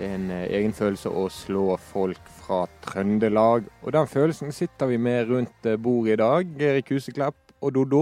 [0.00, 3.66] Det er en eh, egen følelse å slå folk fra Trøndelag.
[3.84, 6.54] Og den følelsen sitter vi med rundt eh, bordet i dag.
[6.70, 8.00] Erik Huseklepp og Doddo.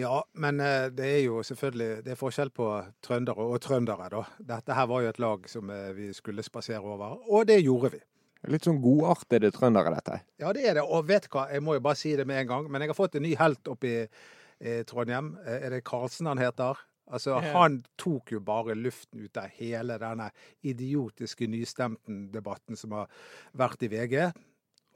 [0.00, 2.70] Ja, men eh, det er jo selvfølgelig det er forskjell på
[3.04, 4.24] trøndere og trøndere, da.
[4.54, 8.00] Dette her var jo et lag som vi skulle spasere over, og det gjorde vi.
[8.56, 10.22] Litt sånn godartede trøndere, dette.
[10.40, 10.88] Ja, det er det.
[10.88, 13.02] Og vet hva, jeg må jo bare si det med en gang, men jeg har
[13.02, 14.02] fått en ny helt oppe i,
[14.64, 15.34] i Trondheim.
[15.44, 16.80] Er det Karlsen han heter?
[17.06, 17.38] Altså.
[17.54, 20.30] Han tok jo bare luften ut av hele denne
[20.66, 23.10] idiotiske nystemten-debatten som har
[23.56, 24.16] vært i VG.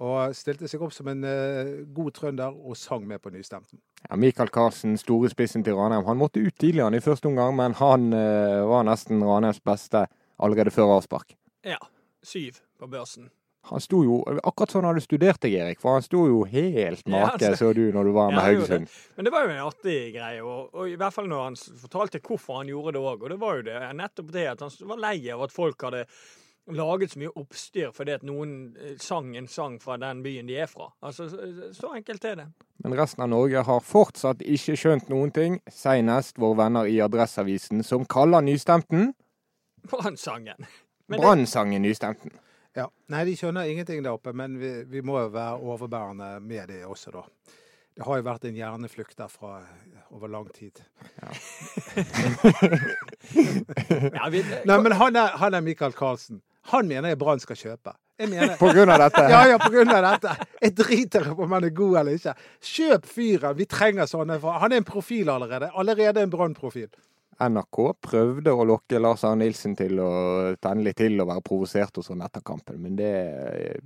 [0.00, 3.82] Og stilte seg opp som en uh, god trønder og sang med på nystemten.
[4.06, 7.76] Ja, Michael Karlsen, store spissen til Ranheim, han måtte ut tidligere i første omgang, men
[7.76, 10.06] han uh, var nesten Ranheims beste
[10.40, 11.36] allerede før avspark.
[11.68, 11.78] Ja.
[12.24, 13.28] Syv på børsen.
[13.68, 15.80] Han sto jo akkurat sånn han hadde studert deg, Erik.
[15.82, 18.92] For han sto jo helt make, ja, så du, når du var med ja, Haugesund.
[19.16, 20.42] Men det var jo en artig greie.
[20.42, 23.24] Og, og, i hvert fall når han fortalte hvorfor han gjorde det òg.
[23.26, 26.06] Og det var jo det, nettopp det at han var lei av at folk hadde
[26.70, 30.58] laget så mye oppstyr fordi at noen eh, sang en sang fra den byen de
[30.62, 30.90] er fra.
[31.02, 31.28] Altså,
[31.74, 32.50] Så enkelt er det.
[32.84, 35.58] Men resten av Norge har fortsatt ikke skjønt noen ting.
[35.68, 39.12] Seinest våre venner i Adresseavisen, som kaller nystemten
[39.90, 40.66] Brannsangen.
[41.10, 42.32] Brannsangen Nystemten.
[42.80, 42.88] Ja.
[43.12, 46.84] Nei, de skjønner ingenting der oppe, men vi, vi må jo være overbærende med det
[46.88, 47.26] også, da.
[47.96, 49.58] Det har jo vært en hjerneflukt derfra
[50.14, 50.78] over lang tid.
[51.20, 51.32] Ja.
[54.16, 56.40] ja, Nei, men han er, han er Michael Karlsen.
[56.70, 57.92] Han mener jeg Brann skal kjøpe.
[58.20, 59.24] Mener, på grunn av dette?
[59.32, 60.48] Ja, ja, på grunn av dette.
[60.60, 62.34] Jeg driter i om han er god eller ikke.
[62.70, 63.56] Kjøp fyren!
[63.58, 64.38] Vi trenger sånne.
[64.40, 65.70] Han er en profil allerede.
[65.74, 66.90] Allerede en Brann-profil.
[67.40, 70.10] NRK prøvde å lokke Lars Arne Nilsen til å
[70.60, 73.12] tenne litt til og være provosert hos sånn etter kampen, men det,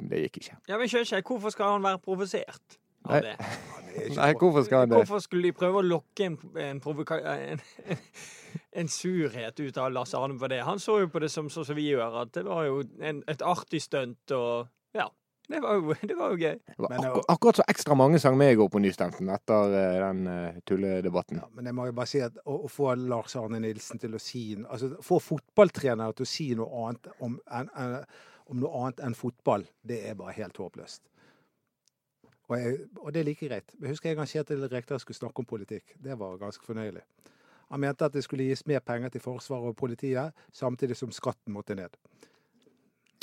[0.01, 0.57] det gikk ikke.
[0.71, 3.37] Ja, men skjønner ikke, Hvorfor skal han være provosert av det?
[4.19, 4.99] Nei, hvorfor skal han det?
[5.05, 7.63] Hvorfor skulle de prøve å lokke en, en, en,
[8.83, 10.65] en surhet ut av Lars Arne på det?
[10.67, 13.47] Han så jo på det som sånn som vi gjør, at det var jo et
[13.55, 14.73] artig stunt og.
[15.49, 16.59] Det var jo, det var jo gøy.
[16.81, 20.23] Var akkur akkurat så ekstra mange sang med i går på Nystemten etter uh, den
[20.27, 21.43] uh, tulledebatten.
[21.43, 24.17] Ja, men jeg må jo bare si at å, å få Lars Arne Nilsen til
[24.17, 27.99] å si altså Få fotballtrenere til å si noe annet om, en, en,
[28.49, 31.05] om noe annet enn fotball, det er bare helt håpløst.
[32.49, 33.77] Og, jeg, og, det er like greit.
[33.81, 35.95] Jeg husker en gang Kjetil Rekdal skulle snakke om politikk.
[36.05, 37.05] Det var ganske fornøyelig.
[37.73, 41.55] Han mente at det skulle gis mer penger til Forsvaret og politiet, samtidig som skatten
[41.57, 41.97] måtte ned.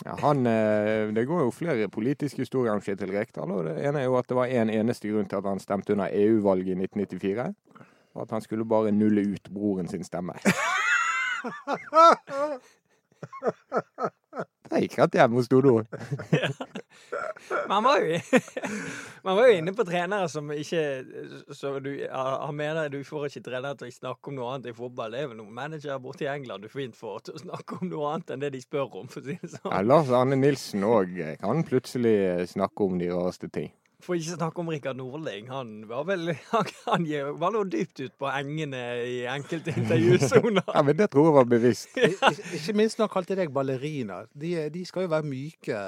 [0.06, 3.52] Ja, han, eh, det går jo flere politiske historier om Kjetil Rekdal.
[3.52, 5.94] og Det ene er jo at det var en eneste grunn til at han stemte
[5.94, 7.54] under EU-valget i 1994.
[8.14, 10.34] Og at han skulle bare nulle ut broren sin stemme.
[14.72, 15.50] Det gikk rett hjem hos.
[17.68, 18.20] Man var, jo,
[19.26, 20.84] man var jo inne på trenere som ikke
[21.56, 24.76] så du, Han mener du får ikke trenere til å snakke om noe annet i
[24.78, 25.12] fotball.
[25.12, 27.92] Det er vel noen managere borte i England du fint får til å snakke om
[27.92, 29.12] noe annet enn det de spør om.
[29.12, 29.68] for å si det sånn.
[29.68, 32.16] Ja, Lars Arne Nilsen òg kan plutselig
[32.56, 33.72] snakke om de rareste ting.
[34.02, 35.48] For ikke snakke om Rikard Nordling.
[35.52, 37.08] Han var vel han, han
[37.40, 40.64] var noe dypt ut på engene i enkelte intervjusoner.
[40.76, 41.98] ja, men det tror jeg var bevisst.
[41.98, 42.32] ja.
[42.58, 44.24] Ikke minst når han kalte deg ballerina.
[44.34, 45.82] De, de, skal jo være myke.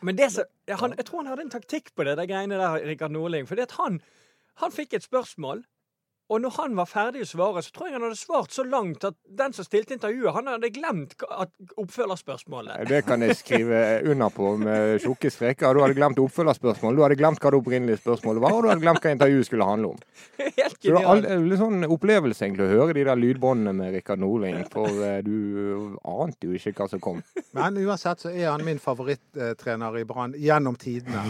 [0.00, 2.78] Men det så, han, jeg tror han hadde en taktikk på det, de greiene der,
[2.88, 3.48] Rikard Nordling.
[3.48, 4.00] For han,
[4.62, 5.64] han fikk et spørsmål.
[6.28, 9.04] Og når han var ferdig å svare, så tror jeg han hadde svart så langt
[9.08, 11.14] at den som stilte intervjuet, han hadde glemt
[11.80, 12.82] oppfølgerspørsmålet.
[12.90, 13.78] Det kan jeg skrive
[14.12, 15.72] under på med tjukke streker.
[15.72, 18.84] Du hadde glemt oppfølgerspørsmålet, du hadde glemt hva det opprinnelige spørsmålet var, og du hadde
[18.84, 20.02] glemt hva intervjuet skulle handle om.
[20.58, 24.20] Helt så det er litt sånn opplevelse egentlig å høre de der lydbåndene med Rikard
[24.20, 27.24] Norling, for uh, du ante jo ikke hva som kom.
[27.56, 31.24] Men uansett så er han min favorittrener i Brann gjennom tidene.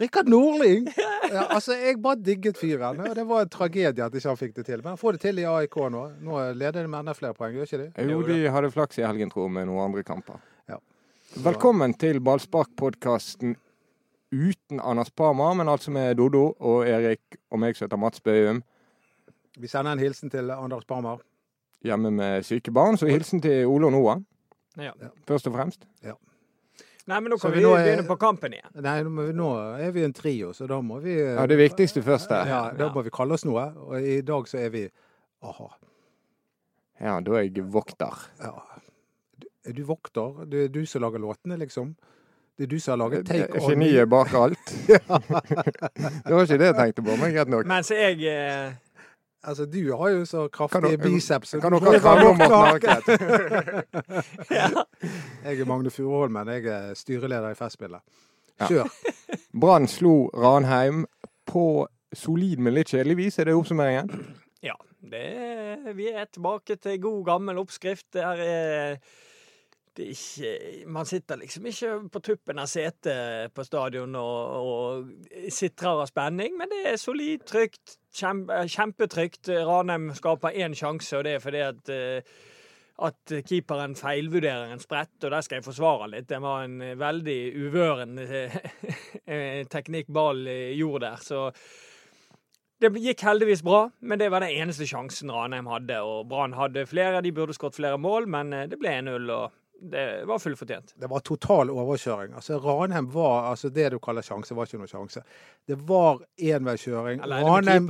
[0.00, 0.88] Rikard Nordling!
[1.34, 2.98] Ja, altså, Jeg bare digget fyren.
[3.16, 4.82] Det var en tragedie at ikke han fikk det til.
[4.84, 6.02] Men han får det til i AIK nå.
[6.22, 8.04] Nå leder de med enda flere poeng, gjør ikke de?
[8.12, 10.36] Jo, de hadde flaks i helgen, tror jeg, med noen andre kamper.
[10.70, 10.76] Ja.
[11.42, 13.56] Velkommen til Ballspark-podkasten
[14.34, 18.60] uten Anders Parma, men altså med Dodo og Erik og meg som heter Mats Bøyum.
[19.58, 21.16] Vi sender en hilsen til Anders Parma.
[21.84, 24.22] Hjemme med syke barn, så hilsen til Ole og Noah.
[24.78, 24.92] Ja.
[25.26, 25.88] Først og fremst.
[26.04, 26.14] Ja.
[27.06, 28.70] Nei, men nå Så kan vi vi nå er- begynne på kampen igjen.
[28.82, 29.48] Nei, nå nå
[29.80, 32.46] er vi en trio, så da må vi Ja, det viktigste først der.
[32.48, 32.92] Ja, da Ja.
[32.94, 33.66] må vi kalle oss noe.
[33.76, 34.88] Og i dag så er vi
[35.42, 35.68] a-ha.
[37.00, 38.14] Ja, da er jeg vokter.
[38.40, 38.52] Ja.
[39.38, 40.44] Du- Er du vokter?
[40.48, 41.94] Det er du som lager låtene, liksom?
[42.56, 43.70] Det er du som har laget Take On?
[43.70, 44.58] Geniet bak alt.
[44.86, 47.66] det var ikke det jeg tenkte på, men greit nok.
[47.66, 48.72] Mens jeg eh,
[49.44, 51.54] Altså, du har jo så Kan kraftige biceps.
[51.62, 52.40] Kan du dere krangle om.
[52.40, 53.08] Harket?
[54.58, 54.84] ja.
[55.44, 56.48] Jeg er Magne Furuholmen.
[56.48, 58.00] Jeg er styreleder i Festspillet.
[58.70, 58.84] Ja.
[59.60, 61.04] Brann slo Ranheim
[61.46, 63.38] på solid, men litt kjedelig vis.
[63.38, 64.10] Er det oppsummeringen?
[64.62, 64.76] ja.
[65.04, 68.06] Det, vi er tilbake til god, gammel oppskrift.
[68.16, 68.94] Det her er
[70.00, 76.08] ikke, man sitter liksom ikke på tuppen av setet på stadion og, og sitrer av
[76.10, 79.52] spenning, men det er solid, trygt, kjempe, kjempetrygt.
[79.68, 82.34] Ranheim skaper én sjanse, og det er fordi at eh,
[83.04, 86.28] at keeperen feilvurderer en sprett, og der skal jeg forsvare litt.
[86.30, 91.48] Det var en veldig uvøren eh, teknikk ball gjorde der, så
[92.82, 96.00] det gikk heldigvis bra, men det var den eneste sjansen Ranheim hadde.
[96.04, 99.63] Og Brann hadde flere, de burde skåret flere mål, men eh, det ble 1-0, og
[99.80, 100.94] det var fullfortjent.
[100.96, 102.34] Det var total overkjøring.
[102.34, 105.22] Altså, Ranheim var altså Det du kaller sjanse, var ikke noe sjanse.
[105.68, 107.20] Det var enveiskjøring.
[107.44, 107.86] Ranheim.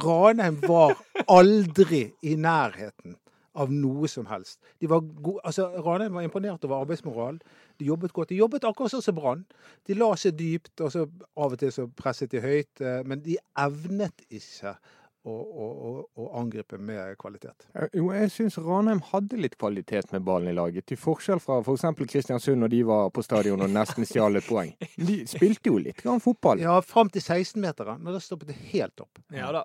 [0.08, 0.96] Ranheim var
[1.28, 3.16] aldri i nærheten
[3.58, 4.60] av noe som helst.
[4.78, 7.40] De var gode, altså, Ranheim var imponert over arbeidsmoral.
[7.78, 8.28] De jobbet godt.
[8.30, 9.44] De jobbet akkurat sånn som Brann.
[9.86, 11.06] De la seg dypt, og så
[11.38, 12.80] av og til så presset de høyt.
[12.80, 14.76] eh, Men de evnet ikke
[15.24, 15.92] å, å, å,
[16.22, 17.66] å angripe med kvalitet.
[17.74, 20.86] Eh, Jo, jeg syns Ranheim hadde litt kvalitet med ballen i laget.
[20.86, 21.84] Til forskjell fra f.eks.
[22.08, 24.74] Kristiansund når de var på stadion og nesten stjal et poeng.
[24.96, 26.62] De spilte jo litt grann fotball.
[26.62, 27.98] Ja, fram til 16-meteren.
[28.02, 29.18] men da stoppet det helt opp.
[29.34, 29.64] Ja da.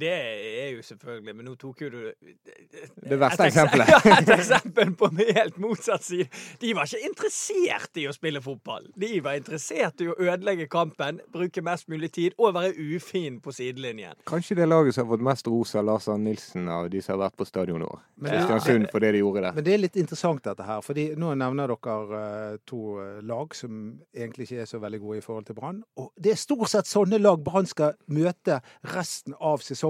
[0.00, 3.90] Det er jo selvfølgelig, men nå tok jo du Det verste et eksempelet.
[3.90, 6.28] Ja, et eksempel på en helt motsatt side.
[6.62, 8.86] De var ikke interessert i å spille fotball.
[9.00, 13.52] De var interessert i å ødelegge kampen, bruke mest mulig tid og være ufin på
[13.54, 14.16] sidelinjen.
[14.30, 17.16] Kanskje det laget som har fått mest ros av Lars Arne Nilsen av de som
[17.16, 17.90] har vært på stadion nå.
[17.90, 18.00] år.
[18.16, 19.52] Men- Kristiansund for det de gjorde der.
[19.56, 20.80] Men det er litt interessant dette her.
[20.80, 25.18] fordi nå nevner dere eh, to eh, lag som egentlig ikke er så veldig gode
[25.18, 25.82] i forhold til Brann.
[25.96, 28.60] Og det er stort sett sånne lag Brann skal møte
[28.94, 29.89] resten av sesongen.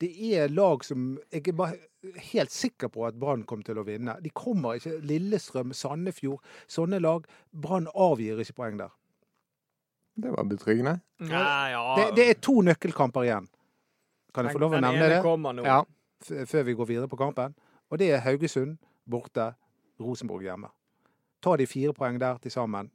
[0.00, 1.76] Det er lag som jeg er bare
[2.30, 4.16] helt sikker på at Brann kommer til å vinne.
[4.20, 7.26] De kommer ikke Lillestrøm, Sandefjord, sånne lag.
[7.50, 8.92] Brann avgir ikke poeng der.
[10.14, 11.00] Det var betryggende.
[11.18, 11.82] Ja, ja.
[11.98, 13.48] Det, det er to nøkkelkamper igjen.
[14.34, 15.64] Kan jeg få lov å nevne det?
[15.66, 15.82] Ja.
[16.46, 17.54] før vi går videre på kampen.
[17.90, 18.76] Og det er Haugesund
[19.10, 19.52] borte,
[20.00, 20.70] Rosenborg hjemme.
[21.42, 22.90] Tar de fire poeng der til sammen,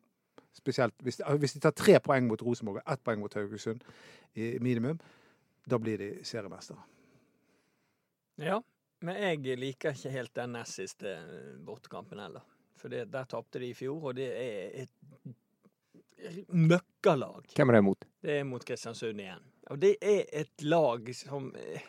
[0.57, 3.83] spesielt hvis, hvis de tar tre poeng mot Rosenborg og ett poeng mot Haugesund
[4.35, 4.99] i minimum,
[5.69, 6.85] da blir de seriemestere.
[8.39, 8.59] Ja,
[9.05, 11.17] men jeg liker ikke helt den nest siste
[11.65, 12.45] bortekampen heller.
[12.79, 17.51] For det, der tapte de i fjor, og det er et møkkalag.
[17.55, 18.09] Hvem er det mot?
[18.23, 19.45] Det er mot Kristiansund igjen.
[19.69, 21.83] Og det er et lag som eh,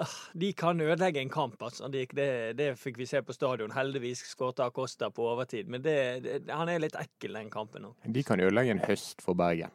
[0.00, 1.88] ah, De kan ødelegge en kamp, altså.
[1.88, 2.28] Det, det,
[2.58, 3.72] det fikk vi se på stadion.
[3.76, 5.68] Heldigvis skåret Acosta på overtid.
[5.68, 8.08] Men det, det, han er litt ekkel, den kampen òg.
[8.16, 9.72] De kan ødelegge en høst for Bergen.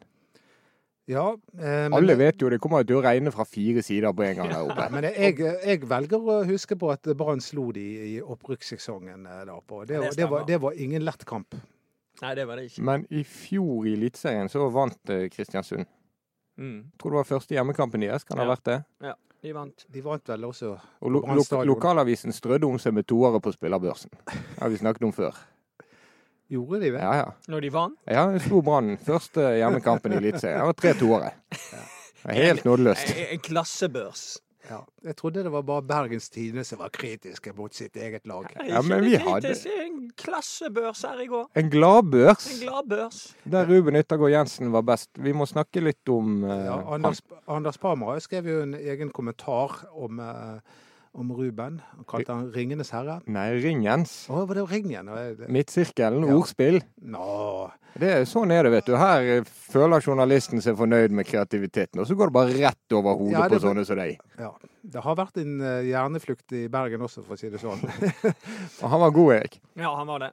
[1.10, 1.24] Ja,
[1.58, 4.36] eh, men, Alle vet jo det kommer til å regne fra fire sider på en
[4.38, 4.86] gang der oppe.
[4.94, 9.60] men jeg, jeg velger å huske på at Brann slo de i opprykkssesongen eh, der
[9.66, 9.82] på.
[9.84, 11.56] Det, det var- det, var, det var ingen lett kamp.
[12.20, 12.82] Nei, det var det ikke.
[12.84, 15.86] Men i fjor i Eliteserien så vant eh, Kristiansund.
[16.60, 16.90] Mm.
[17.00, 18.24] Tror det var første hjemmekampen deres.
[18.28, 18.78] Kan det ha vært det?
[19.08, 19.86] Ja, De vant.
[19.88, 24.10] De vant vel også Og lo lo lokalavisen strødde om seg med toere på spillerbørsen.
[24.26, 25.38] Det har vi snakket om før.
[26.50, 26.98] Gjorde de det?
[27.00, 27.30] Ja, ja.
[27.48, 27.98] Når de vant?
[28.10, 30.58] Ja, de slo Brann første hjemmekampen i Eliteserien.
[30.58, 31.32] Det var tre toere.
[32.26, 33.12] Er Helt nådeløst.
[33.16, 34.24] En, en klassebørs.
[34.70, 34.76] Ja.
[35.02, 38.44] Jeg trodde det var bare Bergens Tidende som var kritiske mot sitt eget lag.
[38.68, 39.54] Ja, men vi hadde-
[39.86, 41.46] en klassebørs her i går.
[41.56, 43.34] En gladbørs En gladbørs.
[43.50, 45.08] der Ruben Yttergård Jensen var best.
[45.18, 46.76] Vi må snakke litt om uh, Ja.
[46.94, 50.60] Anders, Anders Parma skrev jo en egen kommentar om, eh,
[51.14, 51.80] om Ruben.
[51.96, 53.20] Han kalte han 'Ringenes herre'.
[53.26, 54.28] Nei, Ringens.
[54.30, 55.06] Å, var det Ringen?
[55.48, 56.34] Midtsirkelen, Ja.
[56.36, 56.80] ordspill.
[57.02, 58.94] Nå Det er, sånn er det, vet du.
[58.96, 63.32] Her føler journalisten seg fornøyd med kreativiteten, og så går det bare rett over hodet
[63.32, 64.18] Ja, det- på sånne som deg.
[64.38, 64.52] Ja.
[64.88, 67.80] Det har vært en eh, hjerneflukt i Bergen også, for å si det sånn.
[68.80, 69.60] Han var god, Erik.
[69.76, 70.30] Ja, han var det.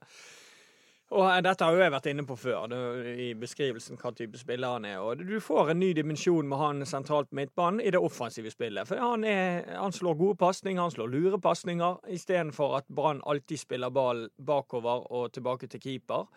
[1.16, 2.74] Og eh, dette har jo jeg vært inne på før,
[3.08, 5.00] i beskrivelsen hva type spiller han er.
[5.00, 8.90] Og du får en ny dimensjon med han sentralt midtbanen i det offensive spillet.
[8.90, 13.64] For han, er, han slår gode pasninger, han slår lure pasninger, istedenfor at Brann alltid
[13.64, 16.28] spiller ball bakover og tilbake til keeper.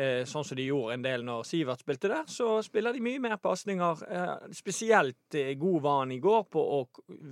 [0.00, 3.20] Eh, sånn som de gjorde en del når Sivert spilte der, så spiller de mye
[3.20, 4.04] mer pasninger.
[4.06, 6.78] Eh, spesielt eh, god var han i går på å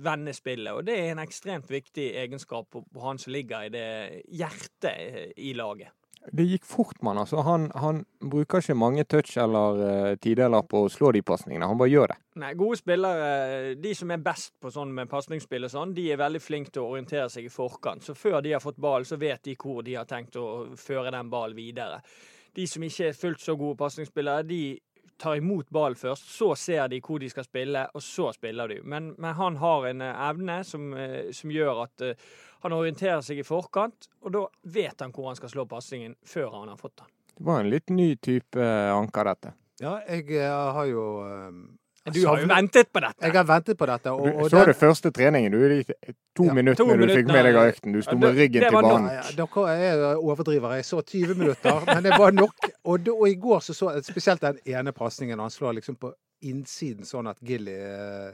[0.03, 3.87] vende spillet, og det er en ekstremt viktig egenskap på, han som ligger i det
[4.27, 5.95] hjertet i laget.
[6.27, 7.17] Det gikk fort, mann.
[7.17, 11.67] Altså, han, han bruker ikke mange touch eller uh, tideler på å slå de pasningene.
[11.69, 12.17] Han bare gjør det.
[12.43, 16.19] Nei, gode spillere, de som er best på sånn med pasningsspill og sånn, de er
[16.19, 18.03] veldig flinke til å orientere seg i forkant.
[18.05, 21.15] Så før de har fått ball, så vet de hvor de har tenkt å føre
[21.15, 22.03] den ballen videre.
[22.55, 24.61] De som ikke er fullt så gode pasningsspillere, de
[25.19, 28.81] tar imot ballen først, så ser de hvor de skal spille, og så spiller de.
[28.83, 30.91] Men, men han har en uh, evne som,
[31.35, 32.29] som, gjør at uh,
[32.65, 36.51] han orienterer seg i forkant, og da vet han hvor han skal slå pasningen før
[36.59, 37.11] han har fått den.
[37.39, 39.53] Det var en litt ny type anker, dette.
[39.79, 41.03] Ja, jeg har jo
[42.13, 43.25] du har jo ventet på dette.
[43.25, 44.11] Jeg har ventet på dette.
[44.11, 44.71] Og, og du så den...
[44.71, 45.51] det første treningen.
[45.53, 47.93] Du er de to ja, minutter to du fikk med deg av økten.
[47.93, 49.09] Du sto med ryggen til banen.
[49.13, 50.79] Ja, dere er overdrivere.
[50.79, 52.69] Jeg så 20 minutter, men det var nok.
[52.83, 55.43] Og, og i går så så spesielt den ene pasningen.
[55.43, 56.13] Han slår liksom på
[56.49, 58.31] innsiden sånn at Gilly eh,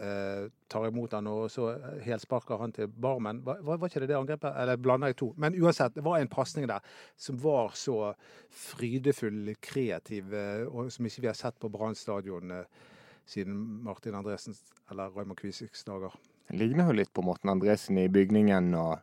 [0.00, 1.70] eh, tar imot han, og så
[2.04, 3.42] helsparker han til Barmen.
[3.46, 4.50] Var, var ikke det det angrepet?
[4.60, 5.30] Eller blander jeg to?
[5.36, 6.84] Men uansett, det var en pasning der
[7.16, 8.14] som var så
[8.50, 12.92] frydefull, kreativ, eh, og som ikke vi har sett på Brann stadion eh,
[13.26, 14.56] siden Martin Andresen
[14.90, 16.14] eller Raymond Kvisiks dager.
[16.48, 18.98] Det ligner jo litt på Morten Andresen i bygningen og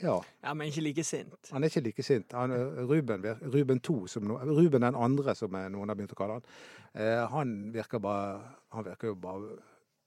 [0.00, 0.16] ja.
[0.42, 0.54] ja.
[0.54, 1.48] Men ikke like sint.
[1.52, 2.32] Han er ikke like sint.
[2.36, 6.18] Han, eh, Ruben, Ruben 2, som no, Ruben den andre, som noen har begynt å
[6.18, 6.50] kalle han,
[6.94, 8.40] eh, han virker bare
[8.76, 9.56] Han virker jo bare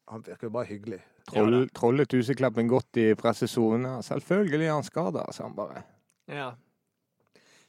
[0.09, 0.99] han virker jo bare hyggelig.
[1.29, 3.99] Troll, trollet Husekleppen godt i pressesonen.
[4.05, 5.83] Selvfølgelig er han skada, sa han bare.
[6.29, 6.49] Ja,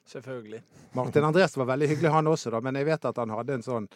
[0.09, 0.63] selvfølgelig.
[0.93, 3.65] Martin Andresen var veldig hyggelig, han også, da, men jeg vet at han hadde en
[3.65, 3.87] sånn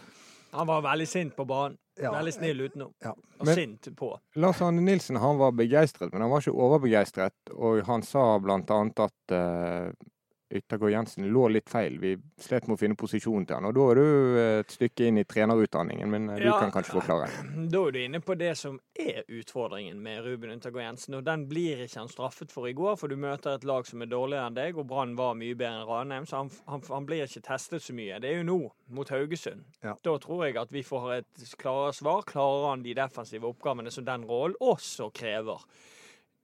[0.55, 1.75] Han var veldig sint på banen.
[1.99, 2.13] Ja.
[2.15, 2.93] Veldig snill utenom.
[3.03, 3.11] Ja.
[3.11, 4.13] Og men, sint på.
[4.39, 7.35] Lars Arne Nilsen han var begeistret, men han var ikke overbegeistret.
[7.55, 9.91] Og han sa blant annet at uh,
[10.55, 11.97] Yttergård Jensen lå litt feil.
[11.99, 13.67] Vi slet med å finne posisjonen til han.
[13.69, 16.99] Og da er du et stykke inn i trenerutdanningen, men eh, du ja, kan kanskje
[17.01, 17.31] forklare?
[17.75, 21.19] Da er du inne på det som er utfordringen med Ruben Yttergård Jensen.
[21.19, 24.05] Og den blir ikke han straffet for i går, for du møter et lag som
[24.05, 27.09] er dårligere enn deg, og Brann var mye bedre enn Ranheim, så han, han, han,
[27.09, 28.21] blir ikke testet så mye.
[28.23, 28.59] Det er jo nå,
[28.95, 29.65] mot Haugesund.
[29.85, 29.97] Ja.
[30.07, 32.23] Da tror jeg at vi får et klarere svar.
[32.29, 35.65] Klarer han de defensive oppgavene som den rollen også krever?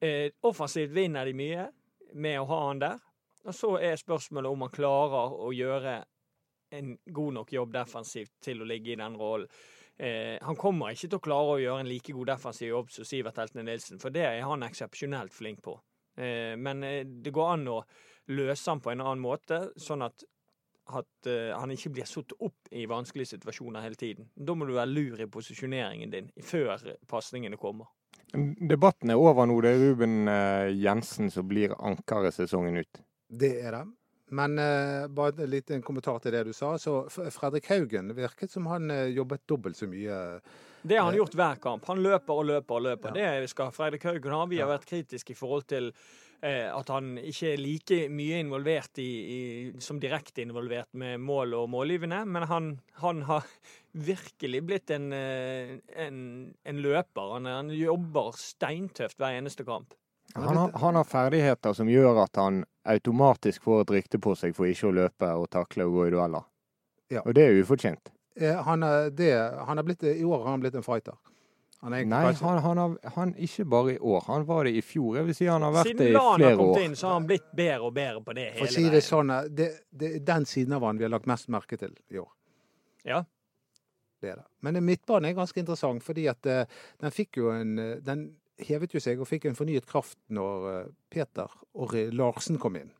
[0.01, 1.69] Eh, offensivt vinner de mye
[2.17, 2.99] med å ha han der.
[3.49, 6.01] Og så er spørsmålet om han klarer å gjøre
[6.77, 9.49] en god nok jobb defensivt til å ligge i den rollen.
[10.01, 13.05] Eh, han kommer ikke til å klare å gjøre en like god defensiv jobb som
[13.05, 15.75] Sivert Heltene Nilsen, for det er han eksepsjonelt flink på.
[16.17, 17.81] Eh, men eh, det går an å
[18.33, 20.25] løse han på en annen måte, sånn at,
[20.97, 24.31] at eh, han ikke blir satt opp i vanskelige situasjoner hele tiden.
[24.35, 26.81] Da må du være lur i posisjoneringen din før
[27.11, 27.91] pasningene kommer.
[28.33, 29.57] Debatten er over nå.
[29.65, 33.01] Det er Ruben uh, Jensen som blir ankeret sesongen ut.
[33.31, 33.85] Det er det.
[34.31, 36.77] Men uh, bare en liten kommentar til det du sa.
[36.79, 40.17] Så Fredrik Haugen virket som han uh, jobbet dobbelt så mye.
[40.83, 41.87] Det har han gjort hver kamp.
[41.91, 43.19] Han løper og løper og løper.
[43.19, 43.37] Ja.
[43.43, 44.45] Det skal Fredrik Haugen ha.
[44.49, 45.91] Vi har vært kritiske i forhold til
[46.41, 49.41] eh, at han ikke er like mye involvert i, i,
[49.83, 52.71] som direkte involvert med mål og målgivende, men han,
[53.03, 53.45] han har
[54.09, 56.23] virkelig blitt en, en,
[56.65, 57.35] en løper.
[57.37, 59.93] Han, han jobber steintøft hver eneste kamp.
[60.33, 64.55] Han har, han har, ferdigheter som gjør at han automatisk får et rykte på seg
[64.57, 66.47] for ikke å løpe og takle og gå i dueller.
[67.11, 67.25] Ja.
[67.27, 68.13] Og det er ufortjent.
[68.41, 69.33] Han er, det,
[69.67, 71.19] han er blitt, I år har han blitt en fighter.
[71.81, 74.25] Nei, han, han, har, han, ikke bare i år.
[74.27, 75.15] Han var det i fjor.
[75.17, 76.35] Jeg vil si han har vært Siden det i flere år.
[76.37, 78.59] Siden Lan har kommet inn, så har han blitt bedre og bedre på det hele
[78.59, 81.29] For å si det sånn, det, det er den siden av han vi har lagt
[81.31, 82.29] mest merke til i år.
[83.09, 83.23] Ja.
[84.21, 84.47] Det er det.
[84.61, 87.73] Men midtbanen er ganske interessant, fordi at uh, den fikk jo en
[88.05, 88.27] Den
[88.69, 92.93] hevet jo seg og fikk en fornyet kraft når eh, Peter og Larsen kom inn.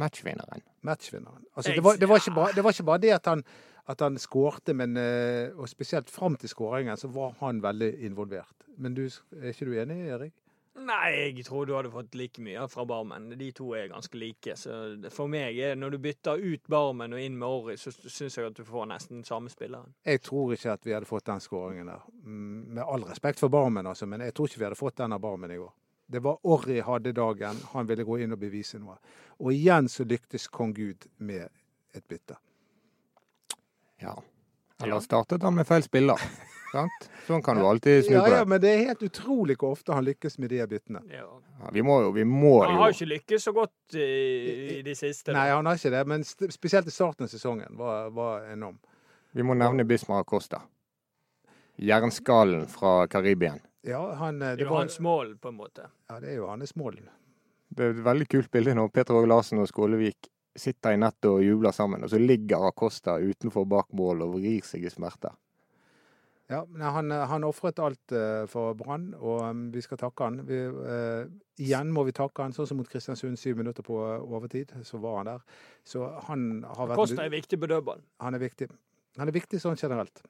[0.00, 0.64] Matchvinneren.
[0.82, 1.44] Matchvinneren.
[1.54, 3.44] Altså, det, var, det, var bare, det, var, ikke bare, det at han,
[3.86, 8.66] at han skårte, men eh, og spesielt fram til skåringen så var han veldig involvert.
[8.76, 10.34] Men du, er ikke du enig, Erik?
[10.74, 13.28] Nei, jeg tror du hadde fått like mye fra Barmen.
[13.38, 14.56] De to er ganske like.
[14.58, 14.74] Så
[15.14, 18.58] for meg, når du bytter ut Barmen og inn med Orry, så syns jeg at
[18.58, 19.94] du får nesten samme spilleren.
[20.02, 22.02] Jeg tror ikke at vi hadde fått den skåringen der.
[22.26, 25.22] Med all respekt for Barmen, altså, men jeg tror ikke vi hadde fått den av
[25.22, 25.70] Barmen i går.
[26.06, 27.60] Det var Orry hadde dagen.
[27.72, 28.98] Han ville gå inn og bevise noe.
[29.40, 31.46] Og igjen så lyktes kong Gud med
[31.94, 32.36] et bytte.
[34.02, 34.18] Ja.
[34.82, 36.18] Eller startet han med feil spiller?
[36.74, 37.08] Sant?
[37.28, 38.30] Sånn kan du alltid snu på det.
[38.32, 41.04] Ja, ja, men det er helt utrolig hvor ofte han lykkes med de byttene.
[41.12, 41.26] Ja.
[41.60, 42.64] Ja, vi må jo, vi må jo.
[42.66, 44.08] Han har jo ikke lykkes så godt i,
[44.78, 45.32] i de siste.
[45.36, 48.80] Nei, han har ikke det, men spesielt i starten av sesongen var, var enorm.
[49.34, 50.64] Vi må nevne Bismar Acosta.
[51.82, 53.62] Jernskallen fra Karibien.
[53.86, 55.88] Ja, han, det, det er jo hans mål, på en måte.
[56.10, 56.98] Ja, det er jo hans mål.
[57.74, 61.30] Det er et veldig kult bilde når Peter Åge Larsen og Skålevik sitter i nettet
[61.30, 65.34] og jubler sammen, og så ligger Acosta utenfor bak mål og vrir seg i smerter.
[66.52, 70.42] Ja, men han, han ofret alt uh, for Brann, og um, vi skal takke han.
[70.44, 71.24] Vi, uh,
[71.60, 74.74] igjen må vi takke han, sånn som mot Kristiansund, syv minutter på overtid.
[74.84, 75.62] Så var han der.
[75.88, 78.04] Så han har vært Kosta er viktig på dødball.
[78.20, 78.68] Han er viktig.
[79.16, 80.20] Han er viktig sånn generelt.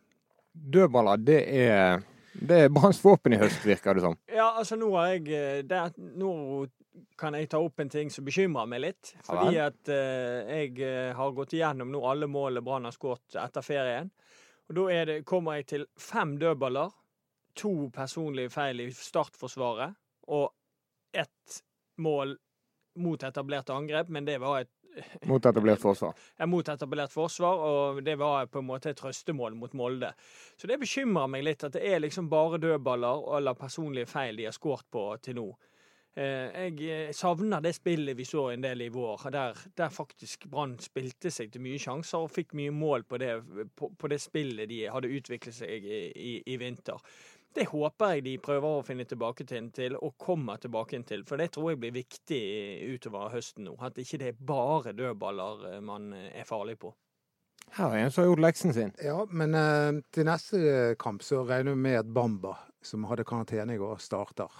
[0.54, 2.04] Dødballer, det er
[2.34, 4.16] det er Branns våpen i høst, virker det som.
[4.30, 5.82] Ja, altså nå har jeg det,
[6.18, 6.30] Nå
[7.18, 9.14] kan jeg ta opp en ting som bekymrer meg litt.
[9.26, 14.10] Fordi at eh, jeg har gått igjennom nå alle målene Brann har skåret etter ferien.
[14.68, 16.90] Og Da det, kommer jeg til fem dødballer,
[17.54, 19.94] to personlige feil i startforsvaret
[20.26, 20.50] og
[21.14, 21.60] ett
[21.98, 22.36] mål
[22.98, 24.70] mot etablert angrep, men det var et
[25.26, 26.14] Mot etablert forsvar?
[26.38, 30.12] Ja, mot etablert forsvar, og det var på en måte et trøstemål mot Molde.
[30.56, 34.46] Så det bekymrer meg litt at det er liksom bare dødballer eller personlige feil de
[34.46, 35.48] har skåret på til nå.
[36.14, 40.46] Eh, jeg eh, savner det spillet vi så en del i vår, der, der faktisk
[40.46, 43.32] Brann spilte seg til mye sjanser og fikk mye mål på det,
[43.74, 47.02] på, på det spillet de hadde utviklet seg i, i, i, vinter.
[47.54, 51.24] Det håper jeg de prøver å finne tilbake til, og kommer tilbake til.
[51.26, 52.42] For det tror jeg blir viktig
[52.94, 53.74] utover høsten nå.
[53.82, 56.92] At ikke det er bare dødballer eh, man er farlig på.
[57.74, 58.94] Her er en som har gjort leksen sin.
[59.02, 59.56] Ja, men
[60.14, 62.52] til neste kamp så regner vi med at Bamba,
[62.84, 64.52] som hadde karantene i går, starter.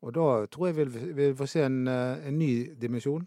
[0.00, 3.26] Og da tror jeg vi vil få se en, eh, en ny dimensjon.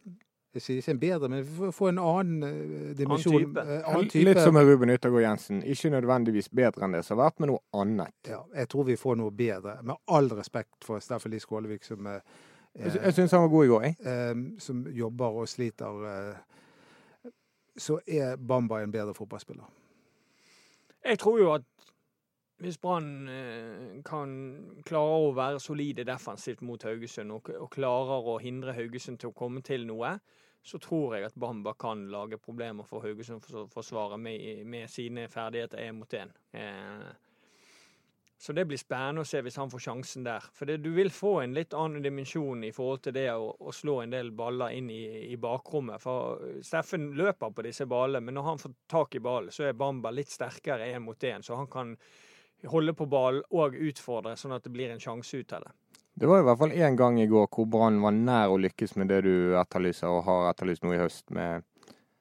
[0.54, 3.36] Jeg sier ikke en bedre, men vi får få en annen eh, dimensjon.
[3.36, 3.62] Annen type.
[3.62, 4.26] Eh, annen type.
[4.28, 5.64] Litt som med Ruben Yttergård Jensen.
[5.66, 8.14] Ikke nødvendigvis bedre enn det som har vært, men noe annet.
[8.30, 9.80] Ja, jeg tror vi får noe bedre.
[9.82, 12.20] Med all respekt for Steffen Lie Skålevik, som eh,
[12.74, 13.98] Jeg, jeg syns han var god i går, jeg.
[14.14, 16.06] Eh, som jobber og sliter.
[16.10, 17.32] Eh,
[17.78, 19.66] så er Bamba en bedre fotballspiller.
[21.06, 21.66] Jeg tror jo at
[22.62, 24.32] hvis Brann eh, kan
[24.86, 29.38] klare å være solide defensivt mot Haugesund og, og, klarer å hindre Haugesund til å
[29.38, 30.16] komme til noe,
[30.64, 35.98] så tror jeg at Bamba kan lage problemer for Haugesund-forsvaret med, med, sine ferdigheter én
[35.98, 36.32] mot én.
[36.56, 37.10] Eh,
[38.44, 40.44] så det blir spennende å se hvis han får sjansen der.
[40.56, 43.72] For det, du vil få en litt annen dimensjon i forhold til det å, å
[43.72, 46.04] slå en del baller inn i, i, bakrommet.
[46.04, 49.80] For Steffen løper på disse ballene, men når han får tak i ballen, så er
[49.80, 51.44] Bamba litt sterkere én mot én.
[51.44, 51.96] Så han kan
[52.70, 55.74] holde på ballen og utfordre, sånn at det blir en sjanse ut av det.
[56.14, 58.94] Det var i hvert fall én gang i går hvor Brann var nær å lykkes
[59.02, 61.66] med det du etterlyser, og har etterlyst nå i høst, med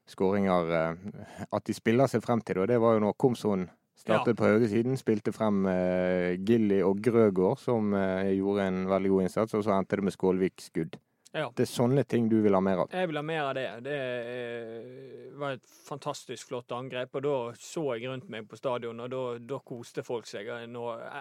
[0.08, 0.72] skåringer.
[0.72, 2.62] Eh, at de spiller seg frem til det.
[2.64, 4.38] Og det var jo når Komson startet ja.
[4.38, 9.56] på høyresiden, spilte frem eh, Gilly og Grøgaard, som eh, gjorde en veldig god innsats,
[9.58, 10.96] og så endte det med Skålvik skudd.
[11.32, 11.46] Ja.
[11.56, 12.90] Det er sånne ting du vil ha mer av?
[12.92, 13.64] Jeg vil ha mer av det.
[13.86, 17.14] Det eh, var et fantastisk flott angrep.
[17.16, 19.22] og Da så jeg rundt meg på stadion, og da,
[19.54, 20.66] da koste folk seg eh,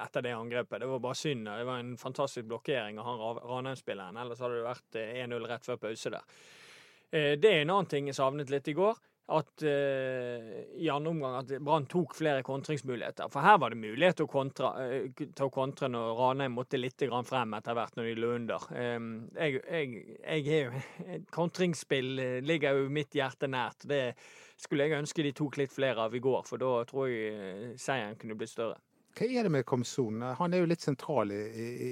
[0.01, 0.83] etter det angrepet.
[0.83, 1.47] Det var bare synd.
[1.47, 4.19] Det var en fantastisk blokkering av han Ranheim-spilleren.
[4.19, 6.41] Ellers hadde det vært 1-0 eh, rett før pause der.
[7.11, 8.95] Det er en annen ting jeg savnet litt i går
[9.31, 13.29] at uh, i andre omgang at Brann tok flere kontringsmuligheter.
[13.31, 16.79] For her var det mulighet til å kontre, uh, til å kontre når Ranheim måtte
[16.79, 18.67] litt frem etter hvert når de lå under.
[18.75, 20.83] Um, jeg, jeg, jeg jo,
[21.33, 23.87] Kontringsspill uh, ligger jo mitt hjerte nært.
[23.89, 24.03] Det
[24.61, 28.19] skulle jeg ønske de tok litt flere av i går, for da tror jeg seieren
[28.19, 28.77] kunne blitt større.
[29.17, 30.21] Hva er det med Komson?
[30.39, 31.89] Han er jo litt sentral i, i,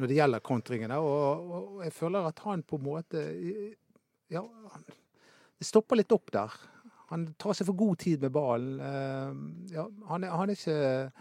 [0.00, 1.00] når det gjelder kontringene.
[1.02, 3.26] Og, og, jeg føler at han på en måte
[4.32, 4.42] Ja,
[5.58, 6.56] det stopper litt opp der.
[7.12, 8.80] Han tar seg for god tid med ballen.
[8.82, 10.80] Uh, ja, han, er, han er ikke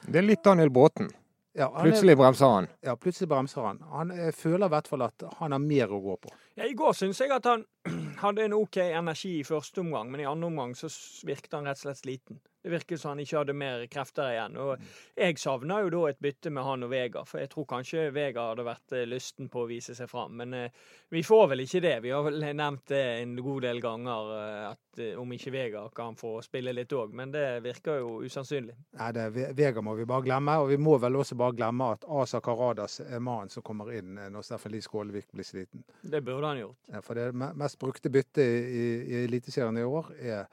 [0.10, 1.12] Det er litt Daniel Bråten.
[1.56, 2.66] Ja, plutselig bremser han.
[2.84, 3.78] Ja, plutselig bremser han.
[3.94, 6.34] Han føler i hvert fall at han har mer å gå på.
[6.60, 7.64] Ja, I går syns jeg at han
[8.24, 10.92] hadde en OK energi i første omgang, men i andre omgang så
[11.24, 12.42] virket han rett og slett sliten.
[12.66, 14.56] Det virker som han ikke hadde mer krefter igjen.
[14.58, 18.08] Og jeg savna jo da et bytte med han og Vega, for jeg tror kanskje
[18.16, 20.34] Vega hadde vært eh, lysten på å vise seg fram.
[20.40, 20.80] Men eh,
[21.14, 21.94] vi får vel ikke det.
[22.02, 26.18] Vi har vel nevnt det en god del ganger, eh, at om ikke Vega kan
[26.18, 27.14] få spille litt òg.
[27.14, 28.80] Men det virker jo usannsynlig.
[28.98, 30.60] Nei, det, Vega må vi bare glemme.
[30.66, 34.18] Og vi må vel også bare glemme at Asa Karadas er mannen som kommer inn
[34.18, 35.86] når Steffen Lie Skålevik blir sliten.
[36.02, 36.82] Det burde han gjort.
[36.90, 40.48] Ja, for det mest brukte byttet i, i Eliteserien i år er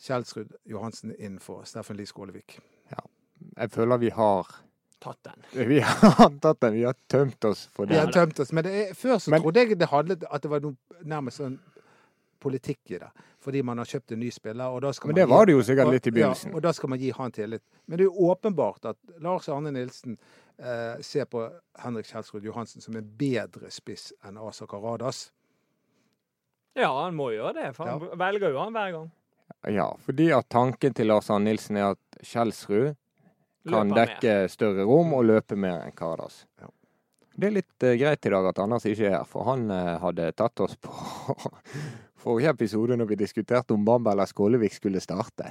[0.00, 2.58] Kjelsrud Johansen inn for Steffen Lie Skålevik.
[2.92, 3.04] Ja.
[3.56, 4.60] Jeg føler vi har
[5.04, 5.66] Tatt den.
[5.68, 6.72] Vi har tatt den.
[6.72, 7.92] Vi har tømt oss for det.
[7.92, 10.48] Vi har tømt oss, men er, Før så men, trodde jeg det handlet at det
[10.48, 11.58] var noe nærmest sånn
[12.40, 13.10] politikk i det.
[13.44, 14.72] Fordi man har kjøpt en ny spiller.
[14.72, 16.54] Og da skal men det var det jo sikkert litt i begynnelsen.
[16.54, 17.64] Ja, og da skal man gi han tillit.
[17.84, 20.16] Men det er jo åpenbart at Lars Arne Nilsen
[20.56, 21.44] eh, ser på
[21.84, 25.26] Henrik Kjelsrud Johansen som en bedre spiss enn Asa Karadas.
[26.74, 28.16] Ja, han må gjøre det, for han ja.
[28.24, 29.12] velger jo han hver gang.
[29.72, 32.94] Ja, fordi at tanken til Lars Arne Nilsen er at Kjelsrud
[33.68, 34.48] kan dekke mer.
[34.52, 36.44] større rom og løpe mer enn Karadas.
[36.60, 36.68] Ja.
[37.34, 39.96] Det er litt uh, greit i dag at Anders ikke er her, for han uh,
[40.04, 40.92] hadde tatt oss på
[42.24, 45.50] forrige episode når vi diskuterte om Bamba eller Skålevik skulle starte.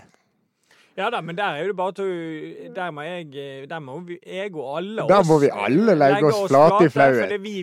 [0.97, 4.19] Ja da, men der er det bare til Der må jeg eh, Der må vi,
[4.21, 6.89] jeg og alle Der må vi alle legge oss flate i.
[6.93, 7.53] For vi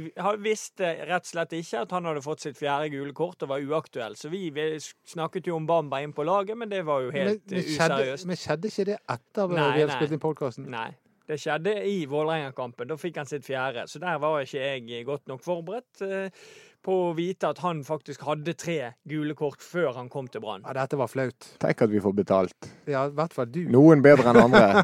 [0.43, 3.63] visste rett og slett ikke at han hadde fått sitt fjerde gule kort og var
[3.63, 4.17] uaktuell.
[4.19, 7.45] Så vi, vi snakket jo om Bamba inn på laget, men det var jo helt
[7.47, 8.27] men, eh, skjedde, useriøst.
[8.27, 10.67] men skjedde ikke det etter at vi hadde spilt inn podkasten?
[10.75, 10.91] Nei.
[11.31, 12.89] Det skjedde i Vålerenga-kampen.
[12.91, 13.85] Da fikk han sitt fjerde.
[13.87, 16.49] Så der var ikke jeg godt nok forberedt eh,
[16.83, 20.65] på å vite at han faktisk hadde tre gule kort før han kom til Brann.
[20.67, 21.53] Ja, dette var flaut.
[21.63, 22.71] Tenk at vi får betalt.
[22.91, 23.63] Ja, i hvert fall du.
[23.71, 24.83] Noen bedre enn andre.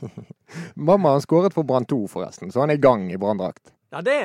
[0.88, 3.74] Mamma han skåret for Brann 2, forresten, så han er i gang i branndrakt.
[3.92, 4.16] Ja, det,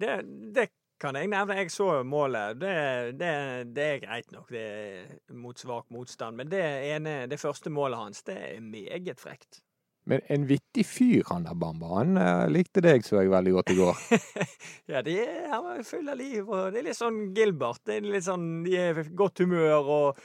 [0.00, 0.16] det,
[0.56, 0.66] det
[1.00, 1.58] kan jeg nevne.
[1.60, 2.58] Jeg så målet.
[2.60, 2.74] Det,
[3.20, 3.30] det,
[3.76, 6.40] det er greit nok, det er mot svak motstand.
[6.40, 9.62] Men det, ene, det første målet hans, det er meget frekt.
[10.06, 11.88] Men en vittig fyr, han der Bamba.
[11.98, 14.02] Han eh, likte deg så jeg veldig godt i går.
[14.92, 17.82] Ja, de er, han var full av liv, og det er litt sånn Gilbert.
[17.82, 20.20] Det er litt sånn, de er godt humør, og